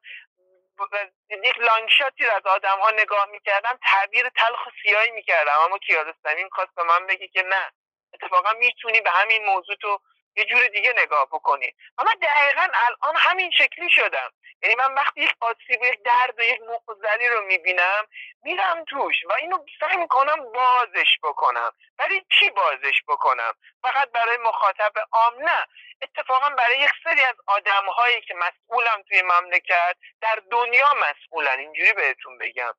[1.30, 5.60] یک لانگشاتی رو از آدم ها نگاه می‌کردم تعبیر تلخ و سیاهی می‌کردم.
[5.64, 7.72] اما کیارستمی می‌خواست به من بگه که نه
[8.14, 10.00] اتفاقا می‌تونی به همین موضوع تو
[10.36, 11.74] یه جور دیگه نگاه بکنی.
[11.98, 14.32] و من دقیقا الان همین شکلی شدم.
[14.62, 18.06] یعنی من وقتی یک آسیب یک درد و یک مقذری رو می‌بینم
[18.42, 21.72] میرم توش و اینو سعی می‌کنم بازش بکنم.
[21.98, 25.66] برای چی بازش بکنم؟ فقط برای مخاطب عام نه.
[26.02, 31.58] اتفاقا برای یک سری از آدم هایی که مسئولم توی مملکت در دنیا مسئولن.
[31.58, 32.74] اینجوری بهتون بگم.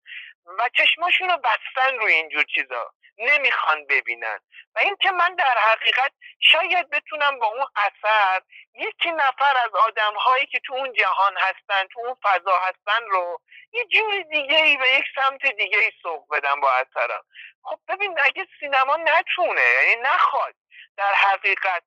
[0.57, 2.93] و چشماشون رو بستن روی اینجور چیزا.
[3.19, 4.39] نمی‌خوان ببینن.
[4.75, 8.41] و اینکه من در حقیقت شاید بتونم با اون اثر
[8.73, 13.41] یکی نفر از آدم هایی که تو اون جهان هستن تو اون فضا هستن رو
[13.71, 17.23] یه جور دیگه ای به یک سمت دیگه ای سوق بدم با اثرم.
[17.63, 20.55] خب ببین اگه سینما نتونه یعنی نخواد
[20.97, 21.84] در حقیقت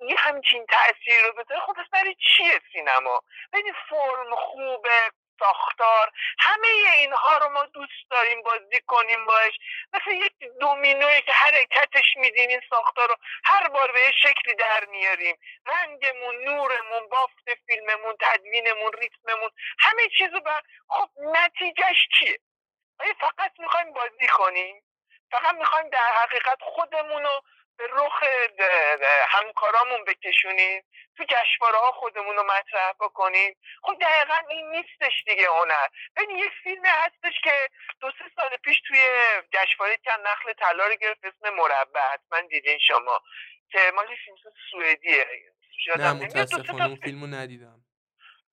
[0.00, 3.22] یه همچین تاثیر رو بذاره خب برای چیه سینما؟
[3.52, 6.12] ببین فرم خوبه ساختار.
[6.38, 9.58] همه اینها رو ما دوست داریم بازی کنیم باش.
[9.92, 15.36] مثل یک دومینوی که حرکتش میدیم این ساختار رو هر بار به شکلی در میاریم.
[15.66, 20.40] رنگمون نورمون بافت فیلممون تدوینمون ریتممون همه چیز رو
[20.88, 22.38] خب نتیجهش چیه؟
[23.20, 24.82] فقط می‌خوایم بازی کنیم؟
[25.30, 27.42] فقط می‌خوایم در حقیقت خودمون رو
[27.80, 28.22] به رخ
[29.28, 30.84] همکارامون بکشونیم
[31.16, 33.56] تو جشنواره ها خودمون رو مطرح بکنیم.
[33.82, 35.86] خب دقیقا این نیستش دیگه هنر.
[36.16, 37.68] ببین یه فیلم هستش که
[38.00, 38.98] دو سه سال پیش توی
[39.52, 43.20] جشنواره کن نخل طلا رو گرفت اسم مربع حتما دیدین شما.
[43.72, 44.36] که مالی فیلم
[44.70, 45.26] سوئدیه.
[45.96, 47.84] نه متاسفانه اون فیلمو ندیدم.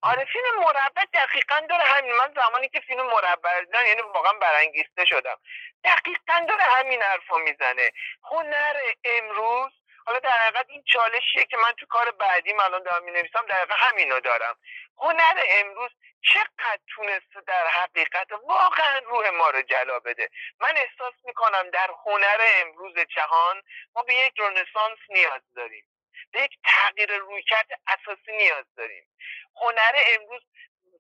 [0.01, 2.15] آره فیلم مربع دقیقا داره همین.
[2.15, 5.37] من زمانی که فیلم مربع دیدم یعنی واقعا برانگیسته شدم.
[5.83, 7.91] دقیقا داره همین حرفو می‌زنه.
[8.23, 9.71] هنر امروز
[10.05, 13.55] حالا در حقیقت این چالشیه که من تو کار بعدیم الان دارم می نویسم در
[13.55, 14.55] حقیقت همینو دارم.
[14.97, 20.29] هنر امروز چقدر تونسته در حقیقت واقعا روح ما رو جلا بده؟
[20.59, 23.61] من احساس می‌کنم در هنر امروز جهان
[23.95, 25.85] ما به یک رنسانس نیاز داریم.
[26.33, 29.03] به یک تغییر رویکرد اساسی نیاز داریم.
[29.61, 30.43] هنر امروز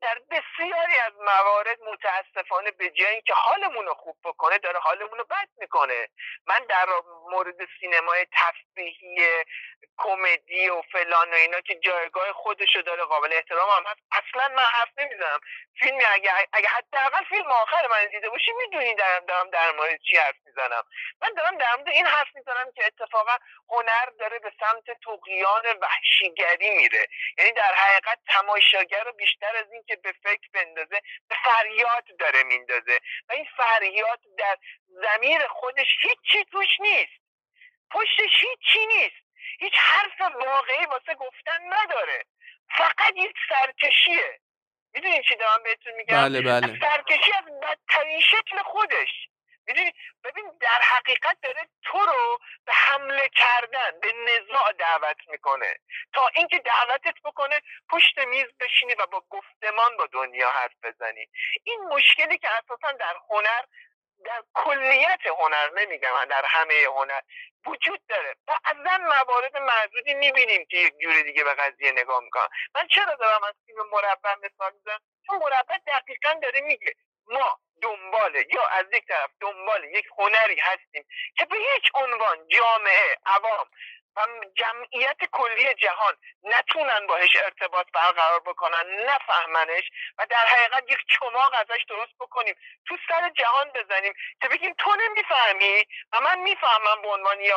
[0.01, 5.23] در بسیاری از موارد متاسفانه به جای که حالمون رو خوب بکنه داره حالمون رو
[5.23, 6.07] بد می‌کنه.
[6.47, 6.85] من در
[7.31, 9.43] مورد سینمای تفریحی
[9.97, 14.63] کمدی و فلان و اینا که جایگاه خودشو داره قابل احترام هم هست اصلا من
[14.63, 15.39] حرف نمی‌زنم.
[15.79, 20.17] فیلمی اگه اگه حداقل فیلم آخر من دیده باشی می‌دونی دارم دارم در مورد چی
[20.17, 20.83] حرف می‌زنم.
[21.21, 23.37] من دارم در مورد این حرف می‌زنم که اتفاقا
[23.69, 27.07] هنر داره به سمت توقیان وحشیگری میره.
[27.37, 32.43] یعنی در حقیقت تماشاگر رو بیشتر از این که به فکر بندازه به فریاد داره
[32.43, 32.99] میندازه.
[33.29, 37.21] و این فریاد در زمیر خودش هیچی توش نیست.
[37.91, 39.27] پشتش هیچی نیست.
[39.59, 42.25] هیچ حرف واقعی واسه گفتن نداره.
[42.77, 44.39] فقط یک سرکشیه.
[44.93, 46.79] می‌دونین چی دارم بهتون میگم؟ بله بله.
[46.79, 49.29] سرکشی از بدترین شکل خودش.
[49.67, 54.13] می‌دونی؟ ببین در حقیقت داره تو رو به حمله کردن به
[54.71, 55.75] دعوت می‌کنه.
[56.13, 61.27] تا اینکه دعوتت بکنه پشت میز بشینی و با گفتمان با دنیا حرف بزنی.
[61.63, 63.61] این مشکلی که اساسا در هنر
[64.25, 67.21] در کلیت هنر نمیگم در همه هنر
[67.65, 68.35] وجود داره.
[68.47, 72.47] بعضا موارد محدودی می‌بینیم که یک جور دیگه به قضیه نگاه می‌کنن.
[72.75, 76.93] من چرا دارم از فیلم مربع مثال می‌زنم؟ چون مربع دقیقا داره میگه
[77.27, 81.05] ما دنبال یا از یک طرف دنبال یک هنری هستیم
[81.37, 83.69] که به هیچ عنوان جامعه عوام
[84.55, 91.85] جمعیت کلی جهان نتونن باش ارتباط برقرار بکنن نفهمنش و در حقیقت یک چماق ازش
[91.89, 92.55] درست بکنیم.
[92.87, 97.55] تو سر جهان بزنیم که بگیم تو نمی‌فهمی و من می‌فهمم به عنوان یه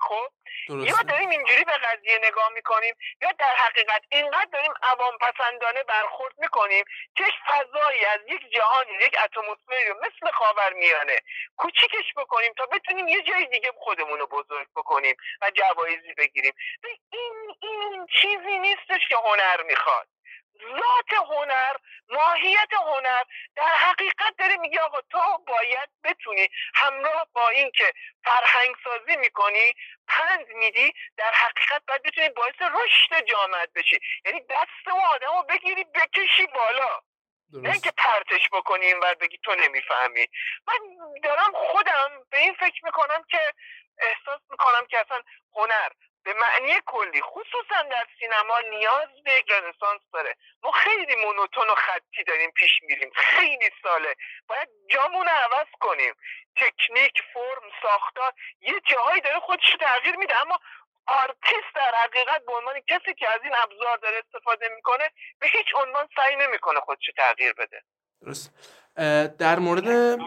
[0.00, 0.28] خب؟
[0.68, 6.34] یا داریم اینجوری به قضیه نگاه می‌کنیم یا در حقیقت اینقدر داریم عوام پسندانه برخورد
[6.38, 6.84] می‌کنیم
[7.16, 11.18] که فضایی از یک جهانی یک اتمسفری رو مثل خاور میانه
[11.56, 16.54] کوچیکش بکنیم تا بتونیم یه جای دیگه خودمون رو بزرگ بکنیم و جوایزی بگیریم.
[17.12, 20.08] این این چیزی نیستش که هنر می‌خواد.
[20.62, 21.76] ذات هنر
[22.08, 23.22] ماهیت هنر.
[23.56, 27.92] در حقیقت داره میگه آقا تو باید بتونی همراه با اینکه
[28.24, 29.74] فرهنگ سازی می‌کنی
[30.08, 33.98] پند میدی در حقیقت باید بتونی باعث رشد جامعت بشی.
[34.24, 37.00] یعنی دست و آدم رو بگیری بکشی بالا.
[37.52, 40.26] نه اینکه پرتش بکنی این بگی تو نمی‌فهمی.
[40.66, 40.78] من
[41.22, 43.40] دارم خودم به این فکر می‌کنم که
[43.98, 45.22] احساس می‌کنم که اصلا
[45.54, 45.88] هنر
[46.28, 50.36] به معنی کلی خصوصا در سینما نیاز به رنسانس داره.
[50.62, 53.10] ما خیلی monotone و خطی داریم پیش میریم.
[53.14, 54.14] خیلی ساله.
[54.48, 56.14] باید جامون عوض کنیم.
[56.56, 60.40] تکنیک فرم ساختار یه جاهایی داره خودش تغییر میده.
[60.40, 60.58] اما
[61.06, 65.66] آرتیست در حقیقت به عنوان کسی که از این ابزار داره استفاده می‌کنه به هیچ
[65.74, 67.82] عنوان سعی نمی‌کنه خودش تغییر بده.
[68.22, 68.52] درست.
[69.38, 70.18] در مورد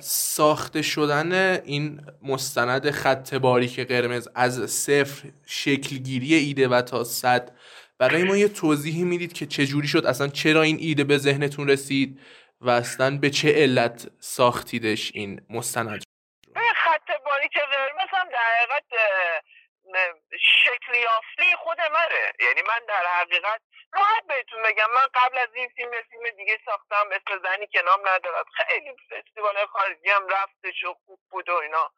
[0.00, 1.32] ساخته شدن
[1.64, 7.50] این مستند خط باریک قرمز از صفر شکلگیری ایده و تا صد.
[7.98, 12.20] برای ما یه توضیحی می‌دید که چجوری شد اصلا چرا این ایده به ذهنتون رسید
[12.60, 16.02] و اصلا به چه علت ساختیدش این مستند
[16.84, 18.84] خط باریک قرمز هم در حقیقت
[20.64, 22.46] شکل یافته خود منه.
[22.46, 23.60] یعنی من در حقیقت
[23.92, 28.08] راحت بهتون بگم من قبل از این فیلم فیلم دیگه ساختم مثل زنی که نام
[28.08, 31.90] ندارد خیلی فستیوال خارجی هم رفتش و خوب بود و اینا.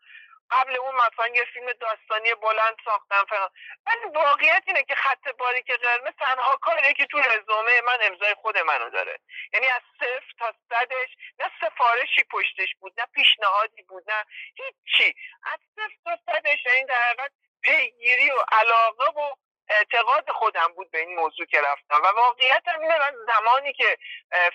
[0.50, 3.50] قبل اون مثلا یه فیلم داستانی بلند ساختم فلان.
[3.87, 8.59] ولی واقعیت اینه که خط باریک قرمز تنها کاریه که تو رزومه من امضای خود
[8.59, 9.18] منو داره.
[9.52, 14.24] یعنی از صفر تا صدش نه سفارشی پشتش بود نه پیشنهادی بود نه
[14.57, 15.14] هیچی.
[15.42, 19.35] از صفر تا صدش یعنی در حقیقت پیگیری و علاقه و
[19.68, 22.03] اعتقاد خودم بود به این موضوع که رفتم.
[22.03, 23.98] و واقعیت هم اینه من زمانی که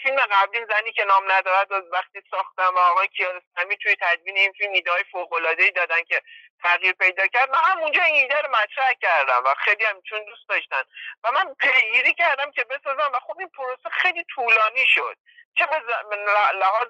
[0.03, 4.51] فیلم قبلی زنی که نام ندارد از وقتی ساختم و آقای کیارستمی توی تدوین این
[4.51, 6.21] فیلم ایده های فوق ای دادن که
[6.63, 10.49] تغییر پیدا کرد من همونجا این ایده رو مطرح کردم و خیلی هم چون دوست
[10.49, 10.83] داشتن.
[11.23, 15.17] و من پیگیری کردم که بسازم و خب این پروسه خیلی طولانی شد.
[15.57, 16.15] چه به
[16.53, 16.87] لحاظ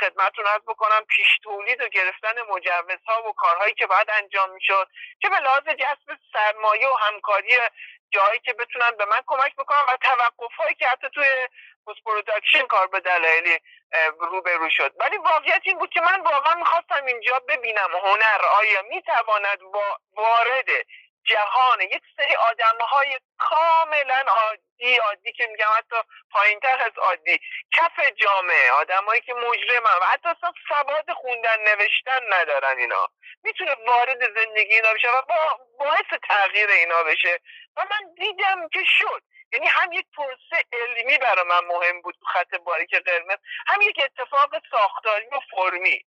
[0.00, 4.88] خدمتتون عرض بکنم پیش تولید و گرفتن مجوزها و کارهایی که باید انجام می‌شد
[5.20, 7.56] که به لحاظ جذب سرمایه و همکاری
[8.10, 11.26] جایی که بتونن به من کمک بکنن و توقف هایی که حتی توی
[11.86, 13.58] post production کار به دلایلی
[14.18, 14.92] روبرو شد.
[15.00, 19.58] ولی واقعیت این بود که من واقعا می‌خواستم اینجا ببینم هنر آیا می‌تواند
[20.16, 20.66] وارد
[21.28, 25.96] جهان یک سری آدم های کاملا عادی عادی که میگم حتی
[26.30, 27.40] پایین تر از عادی.
[27.72, 33.08] کف جامعه آدمایی که مجرمن و حتی اصلا سواد خوندن نوشتن ندارن اینا.
[33.42, 37.40] می‌تونه وارد زندگی اینا بشه و با باعث تغییر اینا بشه.
[37.76, 39.22] و من دیدم که شد.
[39.52, 44.00] یعنی هم یک پروسه علمی برای من مهم بود تو خط باریک قرمز هم یک
[44.04, 46.04] اتفاق ساختاری و فرمی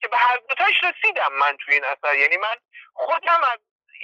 [0.00, 2.14] که به هر دوتاش رسیدم من تو این اثر.
[2.14, 2.56] یعنی من
[2.94, 3.58] خودم از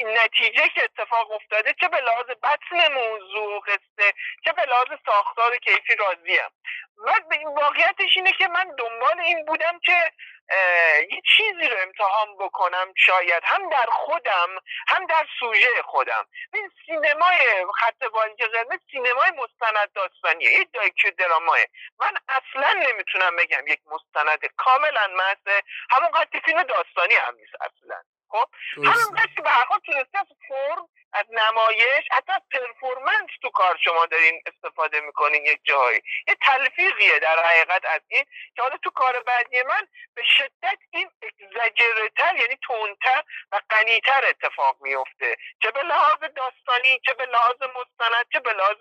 [0.05, 4.12] نتیجه که اتفاق افتاده چه به لحاظ بطن موضوع قصه
[4.44, 6.49] چه به لحاظ ساختار کیفی راضیم.
[6.96, 10.12] و واقعیتش اینه که من دنبال این بودم که
[11.11, 13.42] یه چیزی رو امتحان بکنم شاید.
[13.44, 14.49] هم در خودم
[14.88, 16.26] هم در سوژه خودم.
[16.55, 17.99] این سینمای خط
[18.38, 20.53] که قرمز سینمای مستند داستانیه.
[20.53, 21.59] یه دایکیو دراماه.
[21.99, 26.11] من اصلا نمی‌تونم بگم یک مستند کاملا محض همون
[26.44, 28.03] فیلم داستانی هم نیست اصلا.
[28.31, 30.18] خب همین که به هر حال تونسته
[30.49, 36.37] فرم از نمایش حتی از پرفورمنس تو کار شما دارین استفاده می‌کنین یک جایی یه
[36.43, 38.24] تلفیقیه در حقیقت از این
[38.57, 43.22] که حالا تو کار بعدی من به شدت این اگزاجرتر یعنی تونتر
[43.53, 48.76] و غنیتر اتفاق میفته چه به لحاظ داستانی چه به لحاظ مستند چه به لحاظ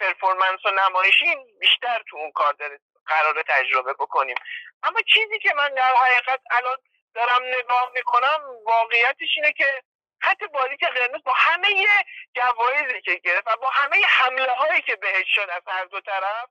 [0.00, 4.36] پرفورمنس و نمایشی بیشتر تو اون کار داره قرار تجربه بکنیم.
[4.82, 6.76] اما چیزی که من در حقیقت الان
[7.18, 9.82] دارم نگاه می‌کنم واقعیتش اینه که
[10.20, 10.38] خط
[10.80, 11.86] که قرمز با همه
[12.34, 16.48] جوایزی که گرفت و با همه حمله هایی که بهش شد از هر دو طرف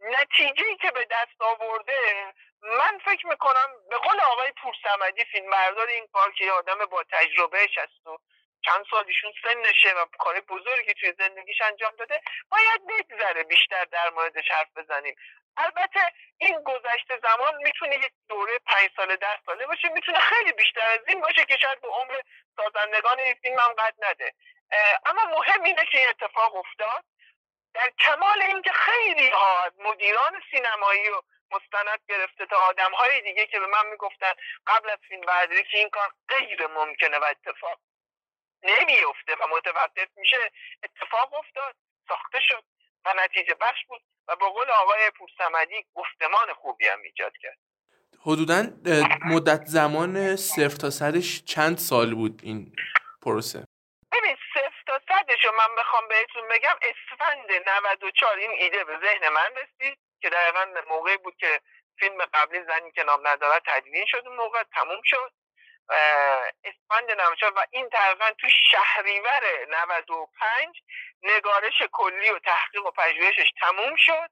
[0.00, 6.06] نتیجه که به دست آورده من فکر می‌کنم به قول آقای پورسمدی فیلم بردار این
[6.12, 8.18] کار که آدم با تجربه هست و
[8.64, 12.20] چند سال ایشون سنشه و کار بزرگی توی زندگیش انجام داده
[12.50, 15.14] باید بگذره بیشتر در موردش حرف بزنیم.
[15.58, 20.80] البته این گذشته زمان می‌تونه یک دوره پنج ساله ده ساله باشه می‌تونه خیلی بیشتر
[20.80, 22.20] از این باشه که شاید به عمر
[22.56, 24.34] سازندگان این فیلم هم قد نده.
[25.06, 27.04] اما مهم اینه که این اتفاق افتاد.
[27.74, 33.60] در کمال اینکه خیلی ها مدیران سینمایی و مستند گرفته تا آدم های دیگه که
[33.60, 34.32] به من می‌گفتن
[34.66, 37.80] قبل از فیلم برداری که این کار غیر ممکنه و اتفاق
[38.62, 40.50] نمیفته و متوقف میشه
[40.82, 41.74] اتفاق افتاد
[42.08, 42.64] ساخته شد.
[43.04, 47.58] و نتیجه بخش بود و با قول آقای پورسمدی گفتمان خوبی هم ایجاد کرد.
[48.20, 48.62] حدودا
[49.24, 52.72] مدت زمان صفر تا صدش چند سال بود این
[53.22, 53.64] پروسه؟
[54.12, 57.52] ببین صفر تا صدش رو من بخوام بهتون بگم اسفند
[57.86, 61.60] 94 این ایده به ذهن من رسید که دقیقا موقعی بود که
[61.98, 65.32] فیلم قبلی زنی که نام ندارد تدوین شد اون موقع تموم شد.
[66.64, 70.82] اسفند 94 و این تقریبا تو شهریور 95
[71.22, 74.30] نگارش کلی و تحقیق و پژوهشش تموم شد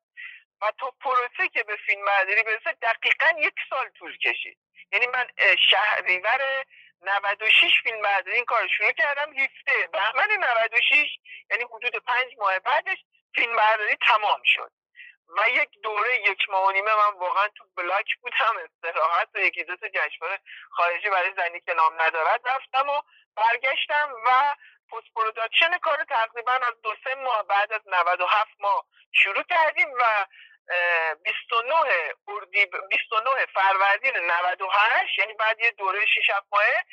[0.62, 4.59] و تا پروسه که به فیلم برداری برسه دقیقا یک سال طول کشید.
[4.92, 5.26] یعنی من
[5.70, 6.64] شهریور
[7.02, 11.18] 96 فیلم برداری این کار شروع کردم 17 بهمن 96
[11.50, 12.98] یعنی حدود پنج ماه بعدش
[13.34, 14.72] فیلم برداری تمام شد.
[15.29, 19.64] و یک دوره یک ماه و نیمه من واقعا تو بلاک بودم استراحت و یکی
[19.64, 23.01] دو تا جشنواره خارجی برای زنی که نام ندارد رفتم و
[23.37, 24.55] برگشتم و
[24.93, 30.27] post production کار تقریبا از دو سه ماه بعد از 97 ماه شروع کردیم و
[31.24, 31.74] 29
[32.29, 36.85] اردی 29 فروردین 98 یعنی بعد یه دوره 6 ماهه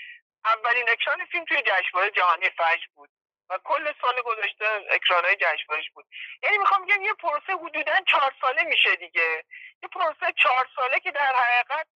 [0.45, 3.09] اولین اکران فیلم توی جشنواره جهانی فجر بود.
[3.63, 6.05] کل سال گذشته اکران های جشنوارش بود.
[6.43, 9.43] یعنی می‌خوام بگم یه پروسه حدودا چهار ساله میشه دیگه.
[9.83, 11.87] یه پروسه چهار ساله که در حقیقت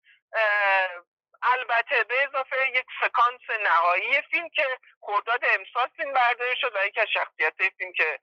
[1.41, 4.65] البته به اضافه یک سکانس نهایی فیلم که
[5.01, 8.19] خرداد امسال فیلم برداری شد و یکی از شخصیت فیلم که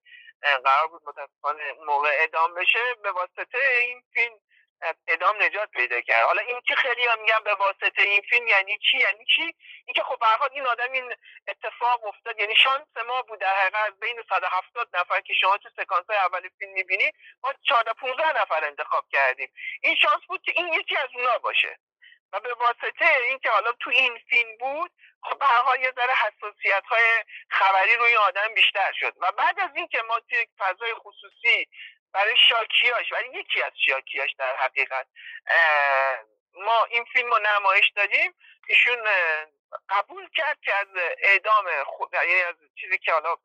[0.65, 4.41] قرار بود متاسفانه موقع ادام بشه به واسطه این فیلم
[5.09, 6.25] ادام نجات پیدا کرد.
[6.25, 9.55] حالا این که خیلی هم میگم به واسطه این فیلم؟ یعنی چی؟ یعنی چی؟
[9.87, 11.15] اینکه خب به این آدم این
[11.49, 12.41] اتفاق افتاد.
[12.41, 16.49] یعنی شانس ما بود در حقیقت بین 170 نفر که شما تو سکانس های اول
[16.59, 17.11] فیلم می‌بینی
[17.43, 19.53] ما 14 15 نفر انتخاب کردیم.
[19.83, 21.79] این شانس بود که این یکی از اونا باشه.
[22.33, 24.91] و به واسطه اینکه حالا تو این فیلم بود
[25.23, 29.15] خب به یه ذره حساسیت های خبری روی آدم بیشتر شد.
[29.21, 31.69] و بعد از اینکه ما توی فضای خصوصی
[32.15, 35.07] برای شاکیاش برای یکی از شاکیاش در حقیقت
[36.55, 38.35] ما این فیلم رو نمایش دادیم
[38.69, 38.99] ایشون
[39.89, 40.87] قبول کرد که از
[41.19, 43.37] اعدام خود یعنی از چیزی که حالا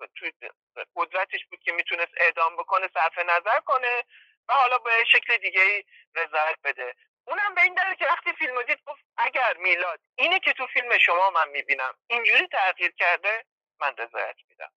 [0.95, 4.03] قدرتش بود که می‌تونست اعدام بکنه صرف نظر کنه
[4.49, 5.84] و حالا به شکل دیگه ای
[6.15, 6.95] رضایت بده.
[7.26, 10.97] اونم به این دلیل که وقتی فیلم دید گفت اگر میلاد اینه که تو فیلم
[10.97, 13.45] شما من می‌بینم اینجوری تغییر کرده
[13.80, 14.72] من رضایت میدم.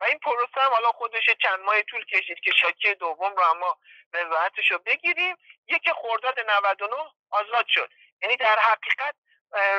[0.00, 3.78] و این پروسه هم حالا خودش چند ماه طول کشید که شاکی دوم رو اما
[4.14, 5.36] رضایتش رو بگیریم
[5.68, 6.96] یک خرداد 99
[7.30, 7.90] آزاد شد.
[8.22, 9.14] یعنی در حقیقت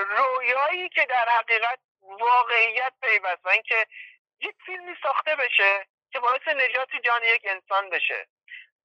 [0.08, 3.88] رویایی که در حقیقت واقعیت پیوست و اینکه
[4.40, 8.28] یک فیلمی ساخته بشه که باعث نجات جان یک انسان بشه.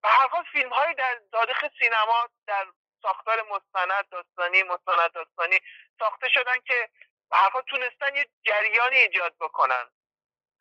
[0.02, 2.66] و هر فیلم های در تاریخ سینما در
[3.02, 5.60] ساختار مستند داستانی مستند داستانی
[5.98, 6.88] ساخته شدن که
[7.30, 9.90] به هر حال تونستن یه جریانی ایجاد بکنن.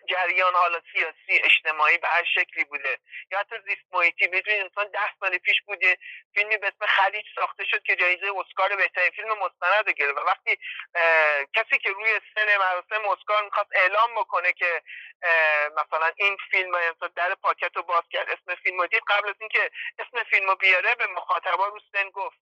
[0.10, 2.98] جریان حالا سیاسی اجتماعی به هر شکلی بوده.
[3.32, 4.28] یا حتی زیست محیطی.
[4.28, 5.98] می‌دونید انسان ده سال پیش بوده
[6.34, 10.18] فیلمی به اسم خلیج ساخته شد که جایزه اسکار بهترین فیلم مستند گرفت.
[10.18, 10.58] و وقتی
[11.56, 14.82] کسی که روی سن مراسم اسکار می‌خواست اعلام بکنه که
[15.78, 16.72] مثلا این فیلم
[17.16, 20.96] در پاکت رو باز کرد اسم فیلم دید قبل از اینکه اسم فیلم رو بیاره
[20.96, 22.38] به مخاطبا رو سن گفت.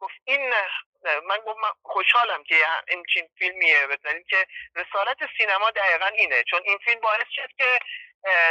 [0.00, 0.54] گفت این
[1.02, 2.54] من گفت خوشحالم که
[2.88, 4.46] این چین فیلمیه بزنید که
[4.76, 6.42] رسالت سینما دقیقا اینه.
[6.42, 7.78] چون این فیلم باعث شد که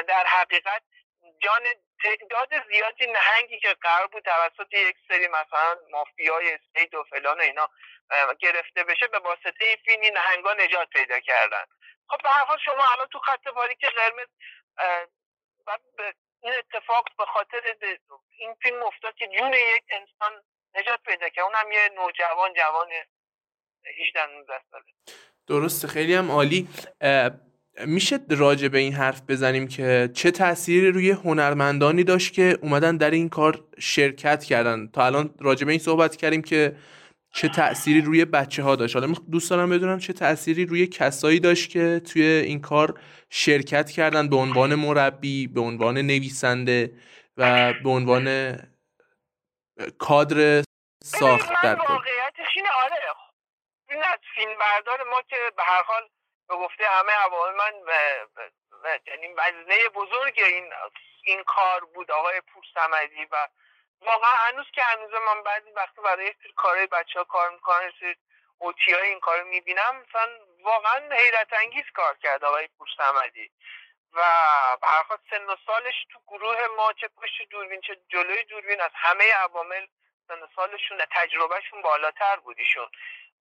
[0.08, 0.84] در حقیقت
[1.42, 1.64] جان
[2.04, 7.42] تعداد زیادی نهنگی که قرار بود توسط یک سری مثلا مافیای استیت و فلان و
[7.42, 7.70] اینا
[8.40, 11.66] گرفته بشه به واسطه این فیلم این نهنگا نجات پیدا کردن.
[12.10, 13.44] خب به هر حال شما الان تو خط
[13.80, 14.28] که قرمز
[16.42, 17.76] این اتفاق به خاطر
[18.38, 20.44] این فیلم افتاد که جون یک انسان
[20.80, 22.88] نجات پیدا که اونم یه نوجوان جوان
[24.02, 24.84] 18 19 ساله
[25.48, 26.68] درسته خیلی هم عالی.
[27.86, 33.12] میشه راجع به این حرف بزنیم که چه تأثیری روی هنرمندانی داشت که اومدن در
[33.12, 36.76] این کار شرکت کردن؟ تا الان راجع به این صحبت کردیم که
[37.34, 38.96] چه تأثیری روی بچه ها داشت.
[38.96, 43.00] حالا دوست دارم بدونم چه تأثیری روی کسایی داشت که توی این کار
[43.30, 46.92] شرکت کردن به عنوان مربی به عنوان نویسنده
[47.38, 48.58] و به عنوان
[50.00, 50.64] کادر
[51.04, 53.16] ساخت در واقعیتش اینه آره.
[53.90, 56.10] این از فیلم بردار ما که به هر حال
[56.48, 57.74] به گفته همه عوامل من
[59.08, 60.74] یعنی وزنه بزرگ این
[61.24, 63.48] این کار بود آقای پور سمدی و
[64.02, 67.92] واقعا هنوز که هنوز من بعضی وقتی برای یک کارهای بچه ها کار می‌کنن
[68.58, 70.30] اوتی های این کار می‌بینم مثلا
[70.64, 73.52] واقعا حیرت انگیز کار کرد آقای پور سمدی
[74.14, 74.22] و
[74.82, 79.34] برخواد سن و سالش تو گروه ما چه پشت دوربین چه جلوی دوربین از همه
[79.34, 79.86] عوامل
[80.28, 82.88] سن سالشون تجربهشون بالاتر بود ایشون.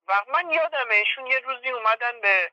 [0.09, 2.53] و من یادم ایشون یه روزی اومدن به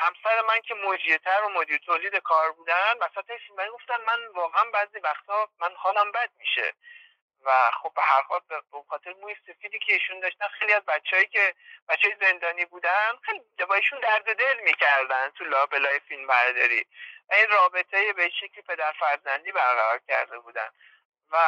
[0.00, 4.98] همسر من که مجریتر و مدیر تولید کار بودن وسط فیلم گفتن من واقعا بعضی
[4.98, 6.74] وقتا من حالم بد میشه.
[7.44, 11.28] و خب به هر حال به خاطر موی سفیدی که ایشون داشتن خیلی از بچههایی
[11.28, 11.54] که
[11.88, 16.86] بچه زندانی بودن خیلی با ایشون درد دل می‌کردن تو لابلای فیلم برداری.
[17.28, 20.68] و این رابطه به شکلی پدر فرزندی برقرار کرده بودن.
[21.30, 21.38] و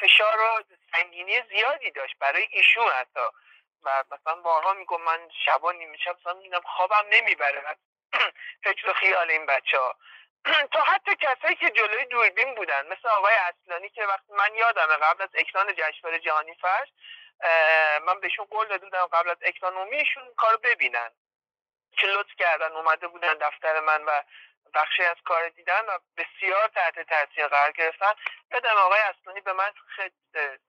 [0.00, 3.20] فشار و سنگینی زیادی داشت برای ایشون حتی.
[3.82, 7.76] و مثلا بارها میگم من شبا نیمه شب مثلا خوابم نمی‌بره
[8.64, 9.96] فکر و خیال این بچه ها
[10.44, 15.22] تا حتی کسایی که جلوی دوربین بودن مثل آقای اصلانی که وقتی من یادمه قبل
[15.22, 16.88] از اکران جشنواره جهانی فرش
[18.06, 21.10] من بهشون قول داده بودم قبل از اکران عمومیشون کارو ببینن.
[21.98, 24.22] که لطف کردن اومده بودن دفتر من و
[24.74, 28.12] بخشی از کار دیدن و بسیار تحت تاثیر قرار گرفتن.
[28.52, 29.72] یادم آقای اصلانی به من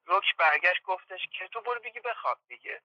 [0.08, 2.82] رکش برگشت گفتش که تو برو بگی بخواب دیگه.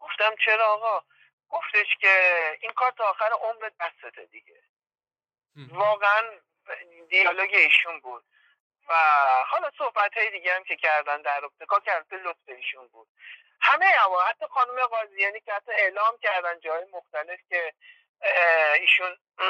[0.00, 1.04] گفتم چرا آقا؟
[1.48, 4.62] گفتش که این کار تا آخر عمرت بسته دیگه.
[5.56, 6.22] واقعا
[7.08, 8.24] دیالوگ ایشون بود.
[8.88, 8.94] و
[9.46, 13.08] حالا صحبت های دیگه هم که کردن در ابتکا کرده لطف ایشون بود.
[13.60, 17.74] همه اما حتی خانم قاضیانی که حتی اعلام کردن جای مختلف که
[18.80, 19.16] ایشون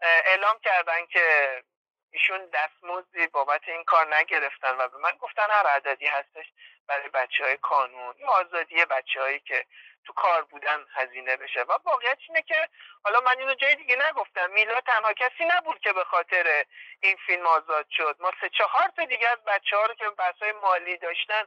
[0.00, 1.62] اعلام کردن که
[2.10, 6.52] ایشون دستمزدی بابت این کار نگرفتن و به من گفتن هر عددی هستش.
[6.88, 9.66] برای بچه های کانون یا آزادی بچه هایی که
[10.04, 11.62] تو کار بودن هزینه بشه.
[11.62, 12.68] و واقعیت اینه که
[13.04, 14.50] حالا من اینو جای دیگه نگفتم.
[14.50, 16.64] میلا تنها کسی نبود که به خاطر
[17.00, 18.16] این فیلم آزاد شد.
[18.20, 21.44] ما سه چهار تا دیگه از بچه ها رو که بحث مالی داشتن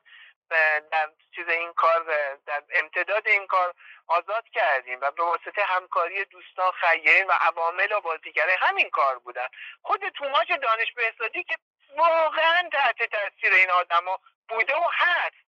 [0.92, 2.04] در چیز این کار
[2.46, 3.74] در امتداد این کار
[4.08, 5.00] آزاد کردیم.
[5.02, 9.48] و به واسطه همکاری دوستان خیرین و عوامل و بازیگره همین کار بودن.
[9.82, 11.56] خود توماج دانش بهزادی که
[11.96, 14.20] واقعا تحت تاثیر این آدما
[14.50, 15.48] بوده و هست.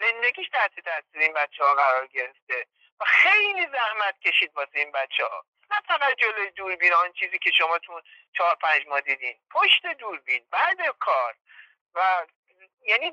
[0.00, 2.66] زندگیش تحت تاثیر این بچه ها قرار گرفته.
[3.00, 7.50] و خیلی زحمت کشید واسه این بچه ها نه فقط جلوی دوربین آن چیزی که
[7.50, 8.00] شما تو
[8.36, 9.38] چهار پنج ماه دیدین.
[9.50, 11.34] پشت دوربین بعد کار.
[11.94, 12.26] و
[12.82, 13.12] یعنی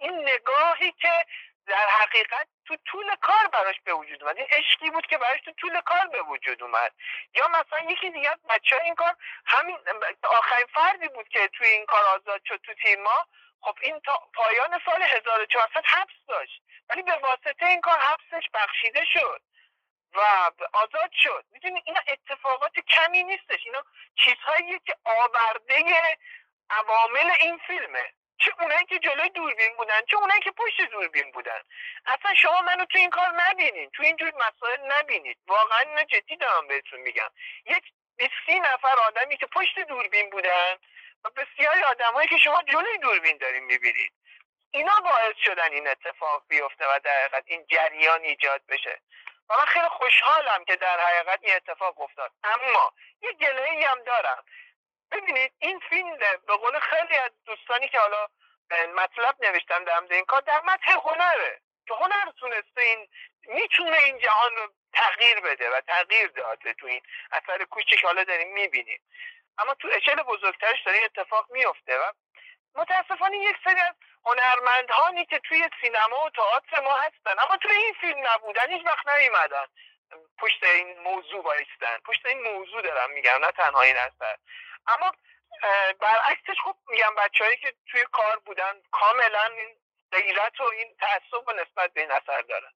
[0.00, 1.26] این نگاهی که
[1.70, 4.36] در حقیقت تو طول کار براش به وجود اومد.
[4.36, 6.92] این عشقی بود که براش تو طول کار به وجود اومد.
[7.34, 9.16] یا مثلا یکی دیگه بچه ها این کار
[9.46, 9.78] همین
[10.22, 13.26] آخرین فردی بود که توی این کار آزاد شد تو تیم ما.
[13.60, 16.62] خب این تا پایان سال 1400 حبس داشت.
[16.88, 19.42] ولی به واسطه این کار حبسش بخشیده شد
[20.14, 21.44] و آزاد شد.
[21.50, 23.66] می‌دونی اینا اتفاقات کمی نیستش.
[23.66, 25.84] اینا چیزهایی که آورده
[26.70, 28.12] عوامل این فیلمه.
[28.40, 31.60] چه اونایی که جلوی دوربین بودن چه اونایی که پشت دوربین بودن.
[32.06, 35.38] اصلا شما منو تو این کار نبینید تو اینجور مسائل نبینید.
[35.46, 37.30] واقعا اینا جدی دارم بهتون میگم.
[37.66, 37.84] یک
[38.46, 40.76] سی نفر آدمی که پشت دوربین بودن
[41.24, 44.12] و بسیاری آدمایی که شما جلوی دوربین دارین می‌بینید.
[44.70, 49.00] اینا باعث شدن این اتفاق بیفته و در این جریان ایجاد بشه.
[49.48, 52.32] و من خیلی خوشحالم که در حقیقت این اتفاق افتاد.
[52.44, 54.44] اما یه گله هم دارم.
[55.12, 58.28] ببینید این فیلم به قول خیلی از دوستانی که حالا
[58.96, 61.60] مطلب نوشتم در این کار در متح هنره.
[61.88, 63.08] که هنر تونسته این
[63.46, 67.02] می‌تونه این جهان رو تغییر بده و تغییر داده تو این
[67.32, 69.00] اثر کوچیک حالا داریم می‌بینیم.
[69.58, 72.12] اما تو اشل بزرگترش داره اتفاق میفته و
[72.74, 73.94] متاسفانه یک سری از
[74.24, 77.34] هنرمندهانی که توی سینما و تئاتر ما هستن.
[77.38, 79.66] اما توی این فیلم نبودن هیچ وقت نیومدن.
[80.38, 84.36] پشت این موضوع بایستن پشت این موضوع دارم میگم نه تنها این اثر.
[84.86, 85.12] اما
[86.00, 89.76] برعکسش خوب میگم بچههایی که توی کار بودن کاملا این
[90.12, 92.70] غیرت و این تعصب و نسبت به این اثر دارن.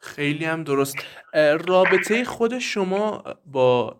[0.00, 0.96] خیلی هم درست.
[1.68, 3.96] رابطه خود شما با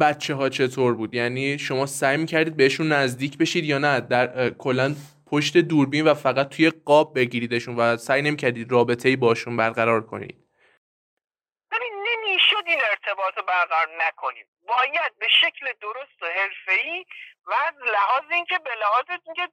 [0.00, 4.94] بچه ها چطور بود؟ یعنی شما سعی می‌کردید بهشون نزدیک بشید یا نه؟ در کلا
[5.26, 10.41] پشت دوربین و فقط توی قاب بگیریدشون و سعی نمی‌کردید رابطه ای باشون برقرار کنید؟
[12.32, 14.46] نمی‌شد این ارتباط رو برقرار نکنیم.
[14.66, 17.04] باید به شکل درست و حرفه‌ای
[17.44, 19.48] و از لحاظ اینکه به لحاظ اینکه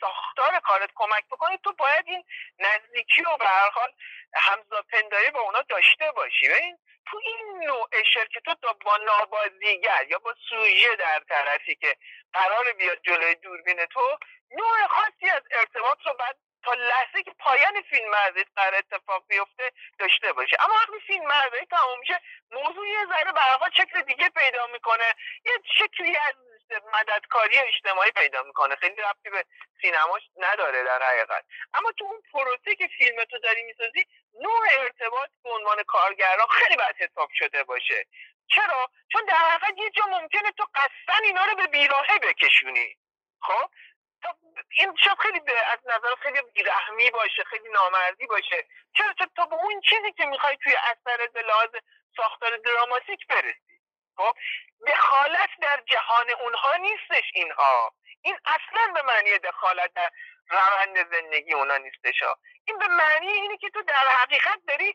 [0.00, 2.24] ساختار کارت کمک بکنید تو باید این
[2.58, 3.92] نزدیکی و به هر حال
[4.34, 6.48] همزاپنداری با اونا داشته باشی.
[6.48, 11.96] ببین تو این نوع شرکت تو با نابازیگر یا با سوژه در طرفی که
[12.32, 14.18] قرار بیاد جلوی دوربین تو
[14.50, 19.72] نوع خاصی از ارتباط رو بعد تا لحظه که پایان فیلم مردید قرار اتفاق بیفته
[19.98, 24.66] داشته باشه اما وقتی فیلم مردید تموم میشه موضوع یه ذره به شکل دیگه پیدا
[24.66, 25.14] می‌کنه.
[25.44, 26.34] یه شکلی از
[26.92, 28.76] مددکاری اجتماعی پیدا می‌کنه.
[28.76, 29.44] خیلی ربطی به
[29.82, 31.44] سینماش نداره در حقیقت.
[31.74, 34.06] اما تو اون پروسه که فیلم تو داری می‌سازی
[34.40, 38.06] نوع ارتباط به عنوان کارگران خیلی باید حساب شده باشه.
[38.48, 42.96] چرا؟ چون در حقیقت یه جا ممکنه تو قصدن اینا رو به بیراهه بکشونی.
[43.40, 43.70] خب؟
[44.78, 48.66] این شاید خیلی به از نظر خیلی بیرحمی باشه خیلی نامردی باشه.
[48.96, 51.70] چرا تا به اون چیزی که می‌خوای توی اثر به لحاظ
[52.16, 53.80] ساختار دراماتیک برسی؟
[54.16, 54.36] خب
[54.86, 57.94] دخالت در جهان اونها نیستش اینها.
[58.22, 60.10] این اصلا به معنی دخالت در
[60.48, 62.38] روند زندگی اونا نیستش ها.
[62.64, 64.94] این به معنی اینه که تو در حقیقت داری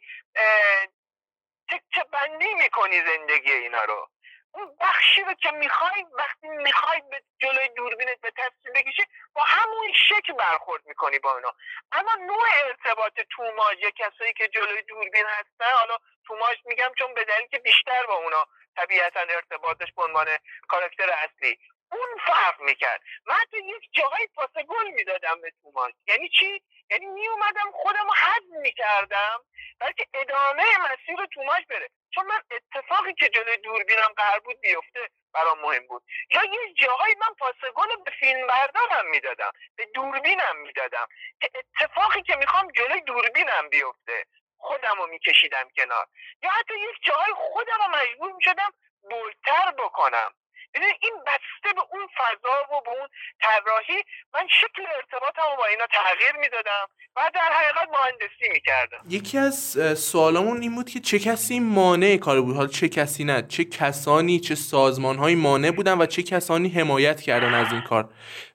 [1.70, 4.10] تکه بندی می‌کنی زندگی اینا رو.
[4.52, 9.94] اون بخشی رو که می‌خوای وقتی می‌خوای به جلوی دوربینت به تصویر بکشی با همون
[10.10, 11.54] شکل برخورد می‌کنی با اونا.
[11.92, 15.98] اما نوع ارتباط توماج یا کسایی که جلوی دوربین هستن حالا
[16.28, 18.46] توماج میگم چون به دلیل که بیشتر با اونا
[18.76, 20.28] طبیعتا ارتباطش به عنوان
[20.68, 21.60] کاراکتر اصلی.
[21.92, 23.02] اون فرق می‌کرد.
[23.26, 28.14] من حتی یک جاهای پاس گل می‌دادم به توماس یعنی چی؟ یعنی میومدم خودم رو
[28.14, 29.46] حد می‌کردم
[29.80, 31.90] بلکه ادامه مسیر توماس بره.
[32.12, 36.04] چون من اتفاقی که جلوی دوربینم قرار بود بیفته برام مهم بود.
[36.30, 41.08] یا یه جاهایی من پاسگل به فیلم بردارم می‌دادم به دوربینم می‌دادم
[41.42, 44.26] که اتفاقی که می‌خوام جلوی دوربینم بیفته
[44.58, 46.08] خودم رو میکشیدم کنار.
[46.44, 50.34] یا حتی یک جاهای خودم رو مجبور می‌شدم بلتر بکنم.
[50.76, 53.08] این بسته به اون فضا و به اون
[53.42, 54.04] طراحی
[54.34, 59.04] من شکل ارتباطمو با اینا تغییر می‌دادم و در حقیقت مهندسی می‌کردم.
[59.10, 63.42] یکی از سوالامون این بود که چه کسی مانع کار بود؟ حالا چه کسی نه
[63.42, 68.10] چه کسانی چه سازمانهایی مانع بودن و چه کسانی حمایت کردن از این کار؟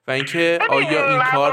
[0.07, 1.51] و اینکه آیا این کار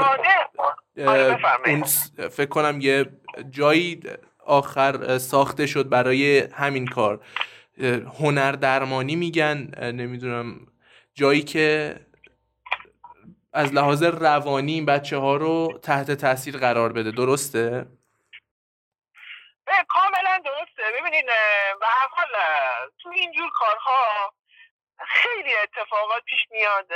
[1.07, 1.83] آره، اون
[2.29, 3.05] فکر کنم یه
[3.49, 4.01] جایی
[4.45, 7.19] آخر ساخته شد برای همین کار.
[8.19, 9.57] هنر درمانی میگن
[9.91, 10.67] نمی‌دونم
[11.13, 11.95] جایی که
[13.53, 17.11] از لحاظ روانی این بچه ها رو تحت تاثیر قرار بده.
[17.11, 17.85] درسته؟
[19.87, 20.83] کاملا درسته.
[20.99, 21.25] ببینید
[21.79, 22.29] به هر حال
[23.01, 24.33] تو اینجور کارها
[25.07, 26.87] خیلی اتفاقات پیش میاد.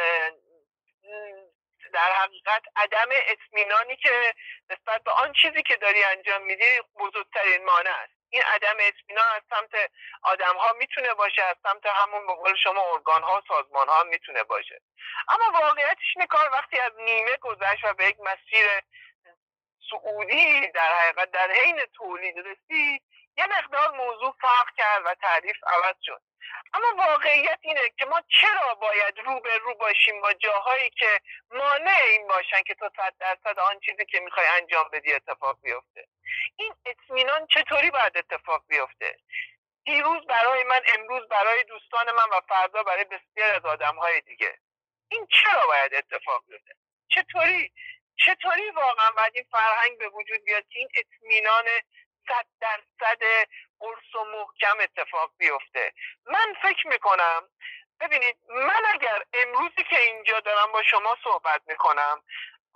[1.94, 4.34] در حقیقت عدم اطمینانی که
[4.70, 6.64] نسبت به آن چیزی که داری انجام میدی
[7.00, 8.17] بزرگترین مانع است.
[8.30, 9.92] این عدم اطمینان از سمت
[10.24, 14.44] آدم ها می‌تونه باشه از سمت همون به قول شما ارگان ها سازمان ها می‌تونه
[14.44, 14.82] باشه.
[15.28, 18.68] اما واقعیتش اینه کار وقتی از نیمه گذشت و به یک مسیر
[19.90, 23.04] سعودی در حقیقت در حین تولید رسید
[23.38, 26.22] یه مقدار موضوع فرق کرد و تعریف عوض شد.
[26.74, 31.22] اما واقعیت اینه که ما چرا باید رو به رو باشیم با جاهایی که
[31.52, 36.08] مانع این باشن که تو صد درصد آن چیزی که می‌خوای انجام بدی اتفاق بیفته؟
[36.58, 36.76] این
[37.18, 39.18] اطمینان چطوری باید اتفاق بیفته؟
[39.86, 44.58] دیروز برای من امروز برای دوستان من و فردا برای بسیار از آدم های دیگه.
[45.12, 46.74] این چرا باید اتفاق بیفته؟
[47.10, 47.72] چطوری
[48.16, 51.66] چطوری واقعا باید این فرهنگ به وجود بیاد که این اطمینان
[52.28, 53.22] صد درصد
[53.80, 55.94] قرص و محکم اتفاق بیفته؟
[56.26, 57.50] من فکر می‌کنم
[58.00, 62.24] ببینید من اگر امروزی که اینجا دارم با شما صحبت می‌کنم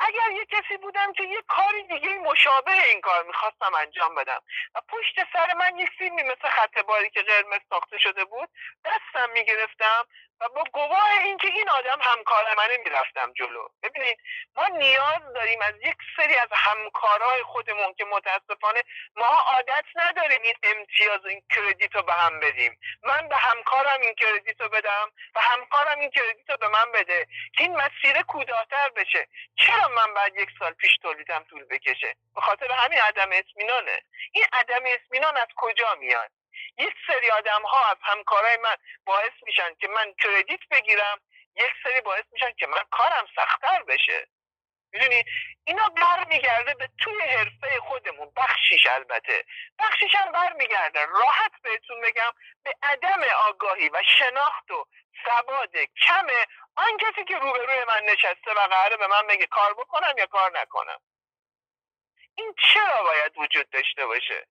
[0.07, 4.41] اگر یه کسی بودم که یه کاری دیگه مشابه این کار می‌خواستم انجام بدم
[4.75, 8.49] و پشت سر من یک فیلمی مثل خط باری که قرمز ساخته شده بود
[8.85, 10.05] دستم می‌گرفتم
[10.41, 13.67] و با گواه اینکه این آدم همکار منه می‌رفتم جلو.
[13.83, 14.19] ببینید
[14.55, 18.83] ما نیاز داریم از یک سری از همکارای خودمون که متاسفانه
[19.15, 22.79] ما عادت نداریم این امتیاز و این کردیت رو به هم بدیم.
[23.03, 27.27] من به همکارم این کردیت رو بدم و همکارم این کردیت رو به من بده
[27.57, 29.27] که این مسیر کوتاهتر بشه.
[29.55, 34.01] چرا من بعد یک سال پیش تولیدم طول بکشه؟ به خاطر همین عدم اطمینانه.
[34.31, 36.31] این عدم اطمینان از کجا میاد؟
[36.77, 41.21] یک سری آدم ها از همکارای من باعث میشن که من کردیت بگیرم
[41.55, 44.27] یک سری باعث میشن که من کارم سختتر بشه.
[44.93, 45.23] می‌دونی؟
[45.63, 48.31] اینا برمیگرده به توی حرفه خودمون.
[48.35, 49.45] بخشیش البته.
[49.79, 51.05] بخشیش هم برمیگرده.
[51.05, 52.31] راحت بهتون بگم
[52.63, 54.87] به عدم آگاهی و شناخت و
[55.25, 56.27] سواد کم
[56.75, 60.59] آن کسی که روبروی من نشسته و قراره به من بگه کار بکنم یا کار
[60.61, 60.99] نکنم.
[62.35, 64.47] این چرا باید وجود داشته باشه؟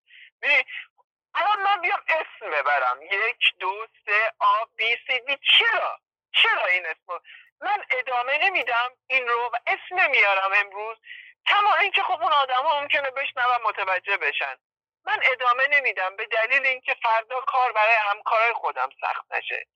[1.35, 3.03] الان من بیام اسم ببرم.
[3.03, 6.01] یک دو سه آ بی سی دی چرا؟
[6.33, 7.21] چرا این اسم؟
[7.61, 10.99] من ادامه نمیدم این رو و اسم نمیارم امروز.
[11.47, 14.57] کما اینکه خب اون آدم ها ممکنه بشنون متوجه بشن.
[15.05, 19.67] من ادامه نمیدم به دلیل اینکه فردا کار برای همکارای خودم سخت نشه.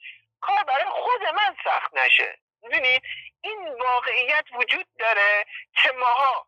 [0.41, 2.39] کار برای خود من سخت نشه.
[2.63, 3.03] می‌دونید
[3.41, 5.47] این واقعیت وجود داره
[5.83, 6.47] که ماها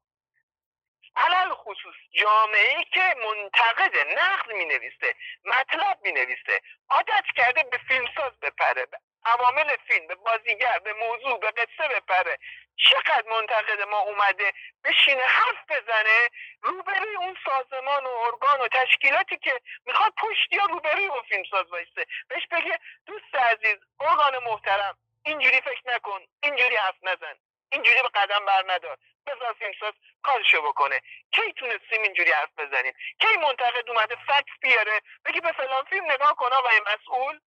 [1.17, 1.95] علل خصوص.
[2.13, 5.15] جامعه که منتقد نقد می نویسه
[5.45, 6.61] مطلب می نویسه
[6.91, 12.39] عادت کرده به فیلمساز بپره به عوامل فیلم به بازیگر به موضوع به قصه بپره.
[12.77, 14.53] چقدر منتقد ما اومده
[14.85, 16.29] بشینه حرف بزنه
[16.63, 22.07] روبروی اون سازمان و ارگان و تشکیلاتی که می‌خواد پشت یا روبروی اون فیلمساز وایسه.
[22.29, 27.35] بهش بگه دوست عزیز ارگان محترم اینجوری فکر نکن اینجوری حرف نزن
[27.73, 31.01] اینجوری به قدم بر ندار بذار فیلمساز کارشو بکنه.
[31.33, 36.37] کی تونستیم اینجوری حرف بزنیم؟ کی منتقد اومده فکت بیاره؟ بگی به فلان فیلم نگاه
[36.37, 37.41] کن آقای مسئول.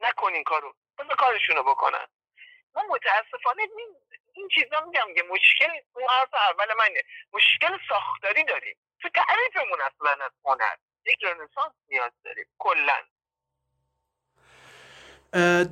[0.00, 0.74] نکنین کارو.
[0.98, 2.06] بذار کارشونو بکنن.
[2.74, 3.96] ما متاسفانه این,
[4.32, 7.02] این چیزا میگم که مشکل اون حرف اول منه.
[7.32, 8.76] مشکل ساختاری داریم.
[9.00, 10.76] تو تعریفمون اصلا از هنر.
[11.06, 12.46] یک رنسانس نیاز داریم.
[12.58, 12.98] کلا.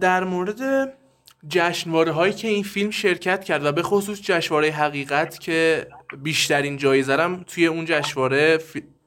[0.01, 0.61] در مورد
[1.49, 5.87] جشنواره هایی که این فیلم شرکت کرد و به خصوص جشنواره حقیقت که
[6.23, 8.59] بیشترین جایزه هم توی اون جشنواره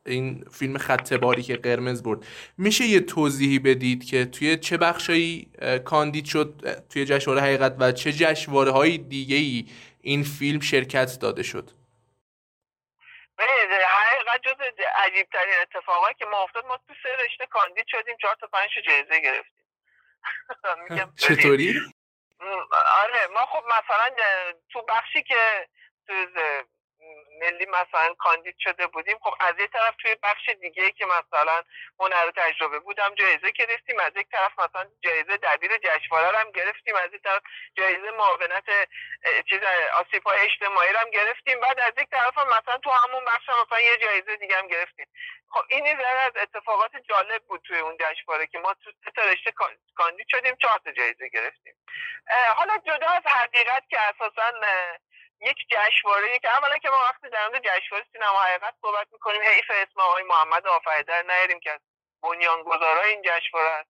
[0.06, 2.26] این فیلم خط باری که قرمز برد.
[2.58, 5.52] میشه یه توضیحی بدید که توی چه بخشایی
[5.86, 9.66] کاندید شد توی جشنواره حقیقت و چه جشنواره های دیگه ای
[10.02, 11.72] این فیلم شرکت داده شد؟
[13.40, 14.56] حقیقت جز
[15.06, 18.70] عجیب ترین اتفاقایی که ما افتاد ما تو سه رشته کاندید شدیم چهار تا پنج
[18.88, 19.66] جایزه گرفتیم.
[21.16, 21.80] چطوری؟
[23.04, 24.16] آره ما خب مثلا
[24.70, 25.68] تو بخشی که
[27.42, 29.18] ملی مثلا کاندید شده بودیم.
[29.22, 31.64] خب از یه طرف توی بخش دیگه که مثلا
[32.00, 36.96] هنر تجربه بودم جایزه گرفتیم از یک طرف مثلا جایزه دبیر جشنواره هم گرفتیم.
[36.96, 37.42] از یک طرف
[37.78, 38.66] جایزه معاونت
[39.50, 39.60] چیز
[39.94, 41.60] آسیب های اجتماعی هم گرفتیم.
[41.60, 45.08] بعد از یک طرف هم مثلا تو همون بخش مثلا یه جایزه دیگه هم گرفتیم.
[45.52, 49.54] خب این یه از اتفاقات جالب بود توی اون جشنواره که ما تو سه رشته
[49.96, 51.74] کاندید شدیم چهار جایزه گرفتیم.
[52.56, 54.52] حالا جدا از حقیقت که اساسا
[55.42, 59.72] یک جشنواره که اولا که ما وقتی در مورد جشنواره سینما حقیقت صحبت می‌کنیم حیف
[59.72, 61.80] اسم آقای محمد آفریده نیاریم که
[62.22, 63.90] بنیانگذارای این جشنواره است.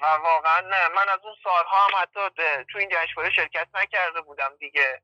[0.00, 2.20] و واقعا نه من از اون سالها هم حتی
[2.72, 5.02] تو این جشنواره شرکت نکرده بودم دیگه.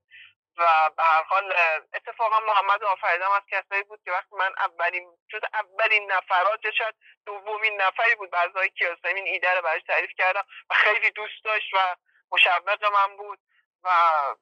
[0.58, 1.54] و به هر حال
[1.94, 6.94] اتفاقا محمد آفریدم از کسایی بود که وقتی من اولین جز اولین نفرات شد
[7.26, 11.74] دومین نفری بود بعضای کیاسمی این ایده رو براش تعریف کردم و خیلی دوست داشت
[11.74, 11.96] و
[12.32, 13.38] مشوق من بود.
[13.84, 13.90] و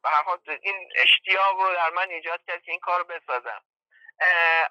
[0.02, 3.62] به حال این اشتیاق رو در من ایجاد کرد که این کار رو بسازم.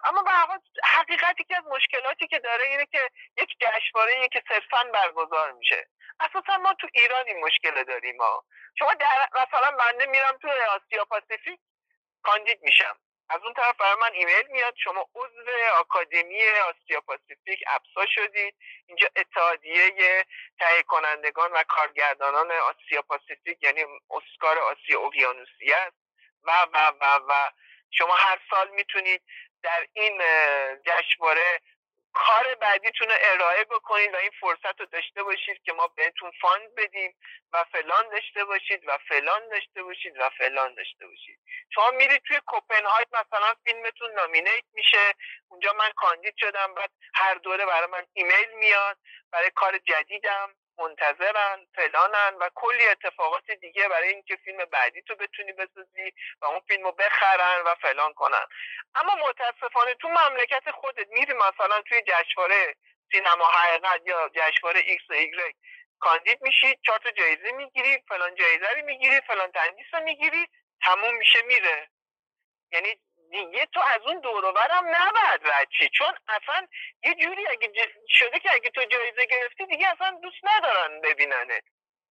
[0.04, 4.84] اما به هر حقیقتی که از مشکلاتی که داره اینه که یک جشنواره که صرفا
[4.94, 5.88] برگزار میشه.
[6.20, 8.44] اساسا ما تو ایران این مشکل داریم ها.
[8.80, 11.60] شما در مثلا بنده میرم تو آسیا پاسیفیک
[12.24, 12.98] کاندید میشم.
[13.30, 18.56] از اون طرف برای من ایمیل میاد شما عضو آکادمی آسیا پاسیفیک APSA شدید.
[18.88, 20.26] اینجا اتحادیه
[20.60, 25.98] تهیه کنندگان و کارگردانان آسیا پاسیفیک یعنی اسکار آسیا اوقیانوسی است.
[26.44, 27.50] و و و و
[27.92, 29.22] شما هر سال می‌تونید
[29.64, 30.22] در این
[30.86, 31.62] جشنواره
[32.14, 36.76] کار بعدیتون رو ارائه بکنید و این فرصت رو داشته باشید که ما بهتون fund
[36.76, 37.16] بدیم
[37.54, 41.40] و فلان داشته باشید و فلان داشته باشید و فلان داشته باشید.
[41.70, 45.14] شما میرید توی کپنهاگ مثلا فیلمتون nominate میشه.
[45.48, 48.98] اونجا من کاندید شدم بعد هر دوره برای من ایمیل میاد.
[49.32, 50.56] برای کار جدیدم.
[50.78, 56.60] منتظرن فلانن و کلی اتفاقات دیگه برای اینکه فیلم بعدی تو بتونی بسازی و اون
[56.68, 58.46] فیلم رو بخرن و فلان کنن.
[58.96, 62.76] اما متاسفانه تو مملکت خودت میری مثلا توی جشنواره
[63.12, 65.56] سینما حقیقت یا جشنواره ایکس و ایگرگ
[66.00, 70.48] کاندید میشی چهار تا جایزه می‌گیری فلان جایزه رو می‌گیری فلان تندیس رو می‌گیری
[70.82, 71.90] تموم میشه میره.
[72.72, 73.00] یعنی
[73.34, 76.68] دیگه تو از اون دوروبرم نباید رد چون اصلا
[77.04, 77.72] یه جوری اگه
[78.10, 81.62] شده که اگه تو جایزه گرفتی دیگه اصلا دوست ندارن ببیننه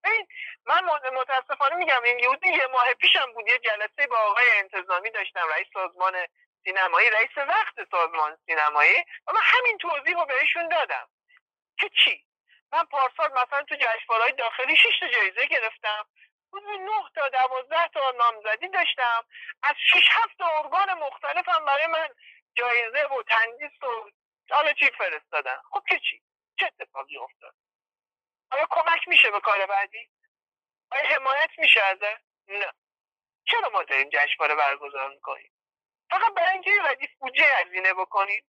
[0.04, 0.26] ببین
[0.66, 0.80] من
[1.14, 5.66] متاسفانه میگم این یهودی یه ماه پیشم بود یه جلسه با آقای انتظامی داشتم رئیس
[5.72, 6.26] سازمان
[6.64, 8.96] سینمایی رئیس وقت سازمان سینمایی
[9.26, 11.08] و من همین توضیح رو بهشون دادم.
[11.78, 12.24] که چی؟
[12.72, 16.06] من پارسال مثلا تو جشنواره‌های داخلی 6 تا جایزه گرفتم.
[16.52, 19.24] حدود 9 تا 12 تا نامزدی داشتم.
[19.62, 22.08] از 6 7 تا ارگان مختلفم برای من
[22.54, 24.10] جایزه و تندیس و
[24.50, 25.56] حالا چی فرستادن.
[25.70, 26.22] خب که چی؟
[26.58, 27.54] چه اتفاقی افتاد؟
[28.50, 30.10] آیا کمک میشه به کار بعدی؟
[30.90, 32.72] آیا حمایت میشه ازه؟ نه.
[33.44, 35.52] چرا ما داریم جشنواره برگزار می‌کنیم؟
[36.10, 38.44] فقط برای اینکه ردیف بودجه هزینه بکنیم.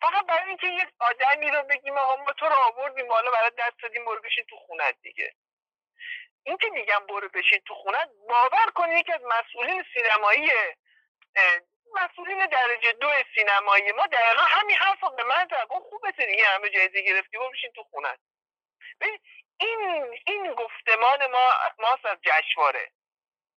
[0.00, 3.82] فقط برای اینکه یک آدمی رو بگیم آقا ما تو رو آوردیم حالا برای دست
[3.82, 4.20] دادیم برو
[4.50, 5.34] تو خونت دیگه.
[6.42, 10.50] این که میگم برو بشین تو خونت باور کنی یکی از مسئولین سینمایی
[11.94, 15.66] مسئولین درجه دو سینمایی ما دقیقا همین حرف به من زد.
[15.90, 18.20] خوبه دیگه همه جایزه گرفتی برو بشین تو خونت
[19.60, 22.90] این این گفتمان ما ما از جشنواره.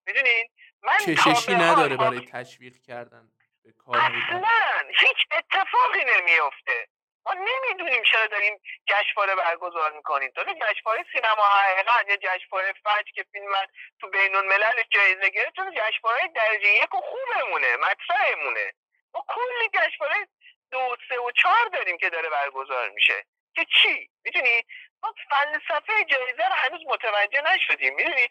[0.07, 0.49] می‌دونین
[0.81, 3.31] من کششی نداره برای تشویق کردن
[3.63, 6.87] به کار اصلا هیچ اتفاقی نمیفته
[7.25, 10.31] ما نمی‌دونیم چرا داریم جشنواره برگزار می‌کنیم.
[10.35, 13.53] تازه جشنواره سینما حقیقت یا جشنواره فجر که فیلم
[14.01, 18.73] تو بین الملل جایزه گرفت تو جشنواره درجه یک و خوبمونه مطرحمونه.
[19.13, 20.27] ما کلی جشنواره
[20.71, 23.25] دو سه و چهار داریم که داره برگزار میشه.
[23.55, 24.63] که چی؟ می‌دونی؟
[25.03, 27.95] ما فلسفه جایزه رو هنوز متوجه نشدیم.
[27.95, 28.27] می‌دونی؟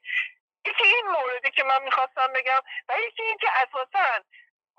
[0.66, 4.24] یکی این موردی که من می‌خواستم بگم و یکی این که اساسا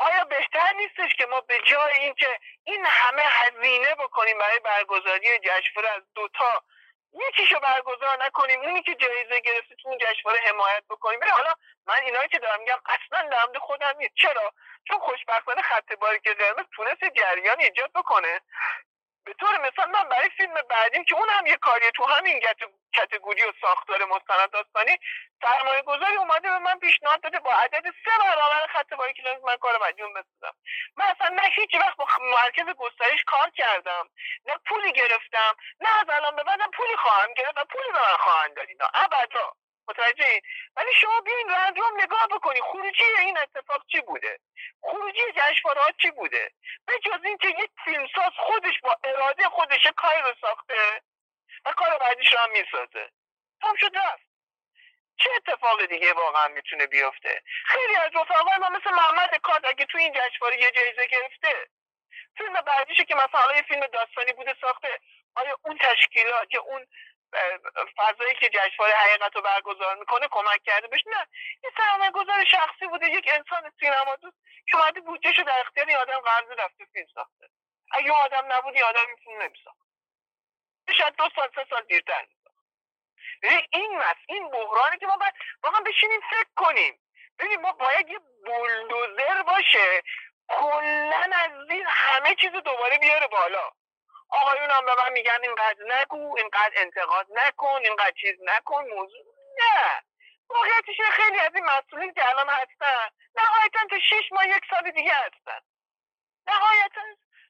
[0.01, 5.89] آیا بهتر نیستش که ما به جای اینکه این همه هزینه بکنیم برای برگزاری جشنواره
[5.95, 6.63] از دوتا
[7.13, 11.53] یکیشو برگزار نکنیم اونی که جایزه گرفته تو اون جشنواره حمایت بکنیم؟ حالا
[11.87, 14.13] من اینایی که دارم میگم اصلا در خودم نیست.
[14.15, 14.53] چرا؟
[14.87, 15.87] چون خوشبختانه خط
[16.23, 18.41] که قرمز تونست جریان ایجاد بکنه.
[19.25, 22.41] به طور مثال من برای فیلم بعدیم که اون هم یه کاریه تو همین
[22.93, 24.97] کتگوری و ساختار مستند داستانی
[25.41, 29.57] سرمایه گذاری اومده به من پیشنهاد داده با عدد سه برابر خط باری که من
[29.57, 30.55] کار مدیون بسازم.
[30.95, 34.09] من اصلا نه هیچ وقت با مرکز گسترش کار کردم
[34.45, 38.17] نه پولی گرفتم نه از الان به بعدم پولی خواهم گرفت و پولی به من
[38.17, 38.85] خواهند داد اینا.
[38.93, 39.53] ابدا.
[39.91, 40.41] متوجه
[40.75, 42.61] ولی شما بیاین رندوم نگاه بکنی.
[42.61, 44.39] خروجی این اتفاق چی بوده؟
[44.81, 46.51] خروجی جشنواره چی بوده؟
[46.85, 51.01] به جز اینکه یک فیلمساز خودش با اراده خودش کاری رو ساخته
[51.65, 53.09] و کار بعدیش رو هم می‌سازه.
[53.61, 54.31] تام شد رفت.
[55.17, 59.97] چه اتفاق دیگه واقعا می‌تونه بیفته؟ خیلی از رفقای ما مثل محمد کارد اگه تو
[59.97, 61.67] این جشنواره یه جایزه گرفته
[62.37, 64.99] فیلم بعدیشه که مثلا یه فیلم داستانی بوده ساخته
[65.35, 66.87] آیا اون تشکیلات یا اون
[67.97, 71.03] فضایی که جشنواره حقیقت رو برگزار می‌کنه کمک کرده بهش.
[71.07, 71.27] نه
[71.63, 75.87] این سرمایه گذار شخصی بوده یک انسان سینما دوست که اومده بودجه شو در اختیار
[75.87, 77.49] این آدم قرض رفته فیلم ساخته.
[77.91, 79.77] اگه آدم نبود این آدم این فیلم نمیساخت.
[80.97, 82.25] شاید دو سال سه سال دیرتر
[83.71, 86.99] این مس این بحرانی که ما باید واقعا بشینیم فکر کنیم.
[87.39, 90.03] ببینیم ما باید یه بولدوزر باشه
[90.47, 93.71] کلا از این همه چیز دوباره بیاره بالا.
[94.31, 99.25] آقایون به من میگن اینقدر نگو اینقدر انتقاد نکن اینقدر چیز نکن موضوع
[99.59, 100.03] نه.
[100.49, 105.13] واقعیتش خیلی از این مسئولین که الان هستن نهایتا تا شش ماه یک سال دیگه
[105.13, 105.59] هستن.
[106.47, 107.01] نهایتا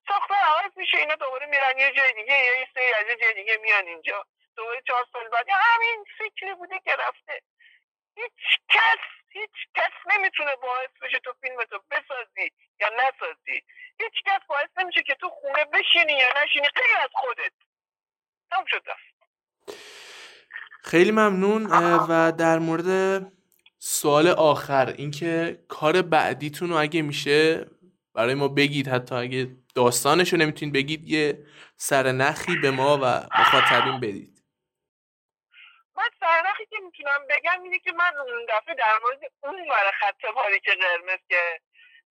[0.08, 3.34] ساختار عوض میشه اینا دوباره میرن یه جای دیگه یا یه سری از یه جای
[3.34, 4.26] دیگه میان اینجا.
[4.56, 5.46] دوباره چهار سال بعد.
[5.50, 7.42] همین سیکلی بوده که رفته.
[8.16, 13.64] هیچ کس هیچ کس نمی‌تونه باعث بشه تو فیلم تو بسازی یا نسازی.
[14.00, 17.52] هیچ کس باعث نمیشه که تو خونه بشینی یا نشینی غیر از خودت.
[18.52, 18.84] تم شد
[20.84, 21.66] خیلی ممنون
[22.10, 23.32] و در مورد
[23.80, 27.66] سوال آخر اینکه کار بعدیتون رو اگه میشه
[28.14, 31.46] برای ما بگید حتی اگه داستانش رو نمی‌تونید بگید یه
[31.78, 33.06] سرنخی به ما و
[33.40, 34.31] مخاطبین بدید.
[36.22, 40.18] سرنخی که می‌تونم بگم اینه که من اون دفعه در مورد اون ور خط
[40.64, 41.62] که قرمز که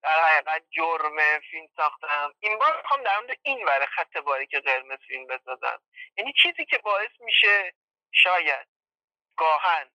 [0.02, 4.12] در حقیقت جرم فیلم ساختم این بار می‌خوام در مورد این ور خط
[4.50, 5.82] که قرمز فیلم بسازم.
[6.16, 7.74] یعنی چیزی که باعث میشه
[8.12, 8.66] شاید
[9.36, 9.90] گاهن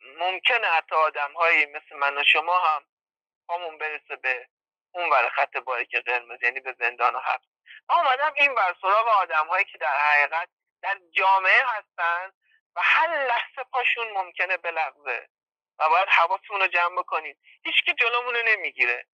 [0.00, 2.84] ممکنه حتی آدم هایی مثل من و شما هم
[3.50, 4.48] همون برسه به
[4.92, 5.56] اون ور خط
[5.90, 7.46] که قرمز یعنی به زندان و حبس.
[7.88, 10.48] من اومدم این ور سراغ آدم هایی که در حقیقت
[10.82, 12.32] در جامعه هستن
[12.76, 15.28] و هر لحظه پاشون ممکنه بلغزه
[15.78, 19.06] و باید حواستون رو جمع بکنید هیچ که جلومون رو نمی‌گیره.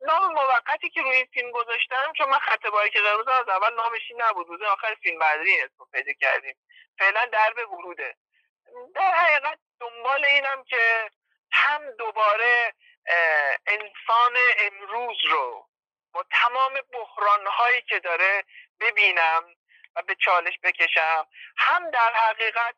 [0.00, 3.74] نام موقتی که روی این فیلم گذاشتم چون من خط باری که قرمز از اول
[3.74, 4.48] نامش نبود.
[4.48, 6.56] روز آخر فیلم برداری اسم پیدا کردیم.
[6.98, 8.16] فعلا درب وروده.
[8.94, 11.10] در حقیقت دنبال اینم که
[11.52, 12.74] هم دوباره
[13.66, 15.68] انسان امروز رو
[16.12, 18.44] با تمام بحران هایی که داره
[18.80, 19.54] ببینم
[19.96, 21.26] و به چالش بکشم.
[21.56, 22.74] هم در حقیقت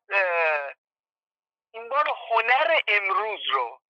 [1.73, 3.81] این بار هنر امروز رو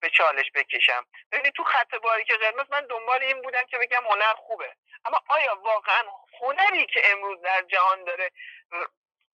[0.00, 1.06] به چالش بکشم.
[1.32, 4.76] ببینید تو خط باریک قرمز من دنبال این بودم که بگم هنر خوبه.
[5.04, 6.02] اما آیا واقعا
[6.40, 8.30] هنری که امروز در جهان داره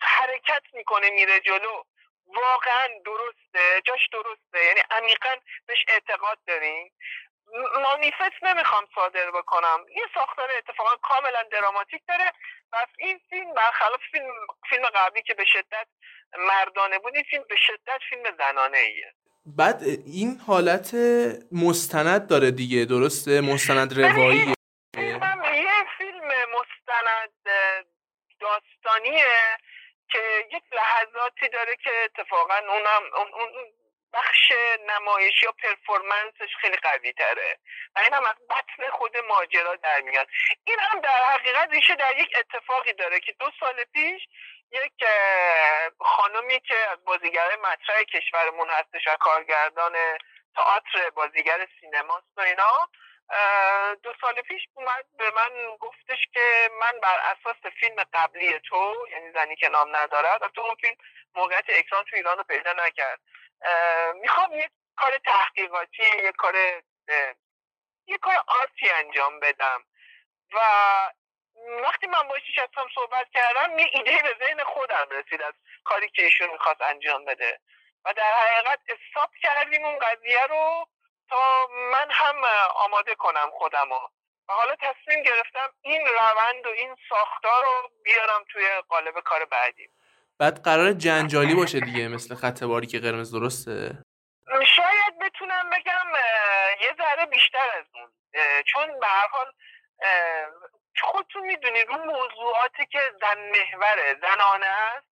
[0.00, 1.82] حرکت می‌کنه میره جلو
[2.26, 5.36] واقعا درسته؟ جاش درسته؟ یعنی عمیقا
[5.66, 6.92] بهش اعتقاد داریم
[7.82, 9.78] مانیفست نمی‌خوام صادر بکنم.
[9.96, 12.32] یه ساختار اتفاقا کاملا دراماتیک داره.
[12.72, 14.24] و این فیلم برخلاف فیلم,
[14.70, 15.86] فیلم قبلی که به شدت
[16.38, 19.14] مردانه بود این فیلم به شدت فیلم زنانه ایه
[19.46, 20.94] بعد این حالت
[21.52, 24.54] مستند داره دیگه درسته؟ مستند روایی.
[25.54, 27.32] یه فیلم مستند
[28.40, 29.58] داستانیه
[30.10, 30.18] که
[30.52, 33.50] یک لحظاتی داره که اتفاقا اونم اون
[34.12, 34.52] بخش
[34.88, 37.58] نمایشی یا پرفورمنسش خیلی قوی تره.
[37.96, 40.28] و این هم از بطن خود ماجرا در میاد.
[40.64, 44.22] این هم در حقیقت ریشه در یک اتفاقی داره که دو سال پیش
[44.72, 45.04] یک
[46.00, 49.92] خانمی که از بازیگر مطرح کشورمون هستش و کارگردان
[50.56, 52.88] تئاتر بازیگر سینماست و اینا
[54.02, 59.32] دو سال پیش اومد به من گفتش که من بر اساس فیلم قبلی تو یعنی
[59.32, 60.96] زنی که نام ندارد تو اون فیلم
[61.34, 63.20] موقعیت اکران تو ایران رو پیدا نکرد.
[64.14, 66.82] می‌خوام یک کار تحقیقاتی یک کار
[68.06, 69.84] یک کار آرتی انجام بدم.
[70.52, 70.58] و
[71.82, 75.54] وقتی من با نشستم صحبت کردم یه ایده به ذهن خودم رسید از
[75.84, 77.60] کاری که ایشون می‌خواست انجام بده.
[78.04, 80.88] و در حقیقت استاپ کردیم اون قضیه رو
[81.28, 82.44] تا من هم
[82.74, 83.98] آماده کنم خودم و
[84.48, 89.90] حالا تصمیم گرفتم این روند و این ساختار رو بیارم توی قالب کار بعدی.
[90.40, 92.58] بعد قرار جنجالی باشه دیگه مثل خط
[92.90, 93.98] که قرمز درسته؟
[94.76, 96.06] شاید بتونم بگم
[96.80, 98.10] یه ذره بیشتر از اون.
[98.66, 99.52] چون به هر حال
[101.00, 105.06] خودتون می‌دونید اون موضوعاتی که زن محوره زنانه است.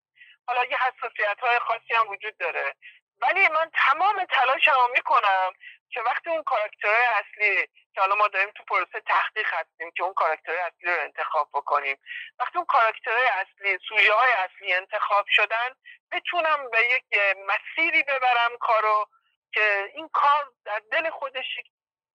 [0.47, 2.75] حالا یه حساسیت های خاصی هم وجود داره.
[3.21, 5.53] ولی من تمام تلاشمو می‌کنم
[5.91, 10.15] که وقتی اون کاراکترهای اصلی که حالا ما داریم تو پروسه تحقیق هستیم که اون
[10.15, 11.97] کاراکترهای اصلی رو انتخاب بکنیم
[12.39, 15.69] وقتی اون کاراکترهای اصلی سوژه های اصلی انتخاب شدن
[16.13, 17.05] بتونم به یک
[17.47, 19.09] مسیری ببرم کارو
[19.53, 21.47] که این کار در دل خودش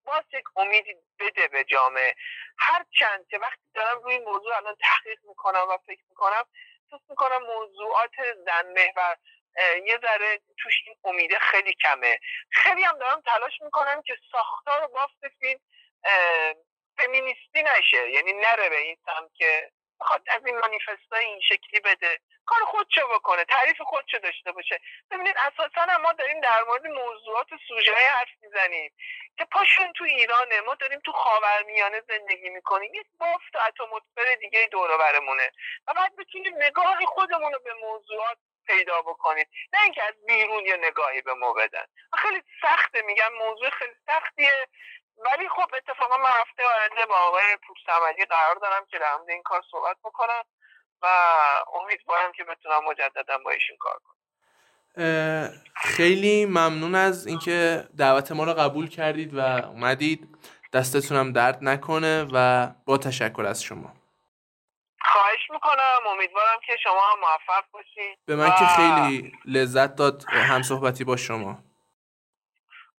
[0.05, 2.15] باز یک امیدی بده به جامعه.
[2.57, 6.43] هر چند که وقتی دارم روی موضوع الان تحقیق می‌کنم و فکر می‌کنم
[6.91, 8.11] فکر می‌کنم موضوعات
[8.45, 9.17] زن محور
[9.85, 12.19] یه ذره توش این امیده خیلی کمه.
[12.51, 15.59] خیلی هم دارم تلاش می‌کنم که ساختار بافت فیلم
[16.97, 18.09] فمینیستی نشه.
[18.09, 22.19] یعنی نره به این سمت که بخواد از این مانیفستای این شکلی بده.
[22.45, 24.79] کار خودشو بکنه تعریف خودشو داشته باشه.
[25.11, 28.91] ببینید اساسا ما داریم در مورد موضوعات سوژه حرف می‌زنیم
[29.37, 30.61] که پاشون تو ایرانه.
[30.61, 32.93] ما داریم تو خاورمیانه زندگی می‌کنیم.
[32.93, 35.51] یک بافت اتمسفر دیگه دور برمونه.
[35.87, 38.37] و بعد بتونیم نگاه خودمون رو به موضوعات
[38.67, 39.47] پیدا بکنید.
[39.73, 41.85] نه اینکه از بیرون یه نگاهی به ما بدن.
[42.17, 44.67] خیلی سخته میگم موضوع خیلی سختیه.
[45.17, 49.61] ولی خب اتفاقا من هفته آینده با آقای پورسمدی قرار دارم که در این کار
[49.71, 50.43] صحبت بکنم
[51.01, 51.07] و
[51.73, 54.15] امیدوارم که بتونم مجددا با ایشون کار کنم.
[55.75, 60.27] خیلی ممنون از اینکه دعوت ما رو قبول کردید و اومدید.
[60.73, 63.93] دستتونم درد نکنه و با تشکر از شما.
[65.11, 65.99] خواهش می‌کنم.
[66.07, 71.17] امیدوارم که شما هم موفق باشید به من که خیلی لذت داد هم صحبتی با
[71.17, 71.63] شما.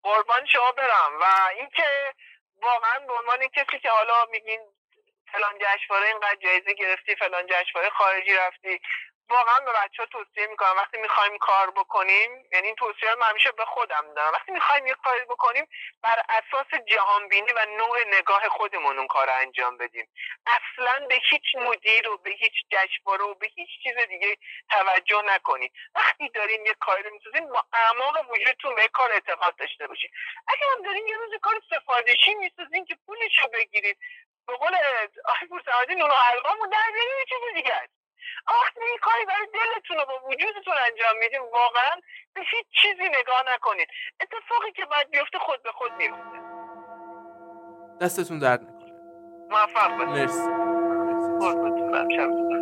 [0.03, 1.21] قربان شما برم.
[1.21, 1.25] و
[1.59, 2.15] اینکه
[2.63, 4.61] واقعا به عنوان کسی که حالا میگین
[5.33, 8.81] فلان جشنواره اینقدر جایزه گرفتی فلان جشنواره خارجی رفتی.
[9.33, 10.77] واقعا به بچه ها توصیه می‌کنم.
[10.77, 14.95] وقتی می‌خوایم کار بکنیم یعنی این توصیه رو همیشه به خودم دارم وقتی می‌خوایم یه
[14.95, 15.69] کاری بکنیم
[16.03, 20.09] بر اساس جهانبینی و نوع نگاه خودمون اون کار رو انجام بدیم.
[20.47, 24.37] اصلا به هیچ مدیر و به هیچ جشنواره و به هیچ چیز دیگه
[24.71, 29.87] توجه نکنید وقتی داریم یه کاری رو می‌سازیم با اعماق وجودتون به کار اعتقاد داشته
[29.87, 30.11] باشید
[30.49, 33.99] اگر هم داریم یه روز کار سفارشی می‌سازیم که پولش رو بگیرید
[34.47, 34.75] به قول
[35.25, 36.85] آقای پورسمدی نون و حلقامون در
[37.29, 38.02] چیز دیگه است.
[38.49, 41.43] وقتی این کاری برای دلتون و با وجودتون انجام میدیم.
[41.43, 42.01] واقعا
[42.35, 43.89] به هیچ چیزی نگاه نکنید
[44.21, 46.39] اتفاقی که باید بیفته خود به خود میفته
[48.01, 48.93] دستتون درد نکنه.
[49.51, 50.49] موفق باشید مرسی.
[51.41, 52.62] مرسی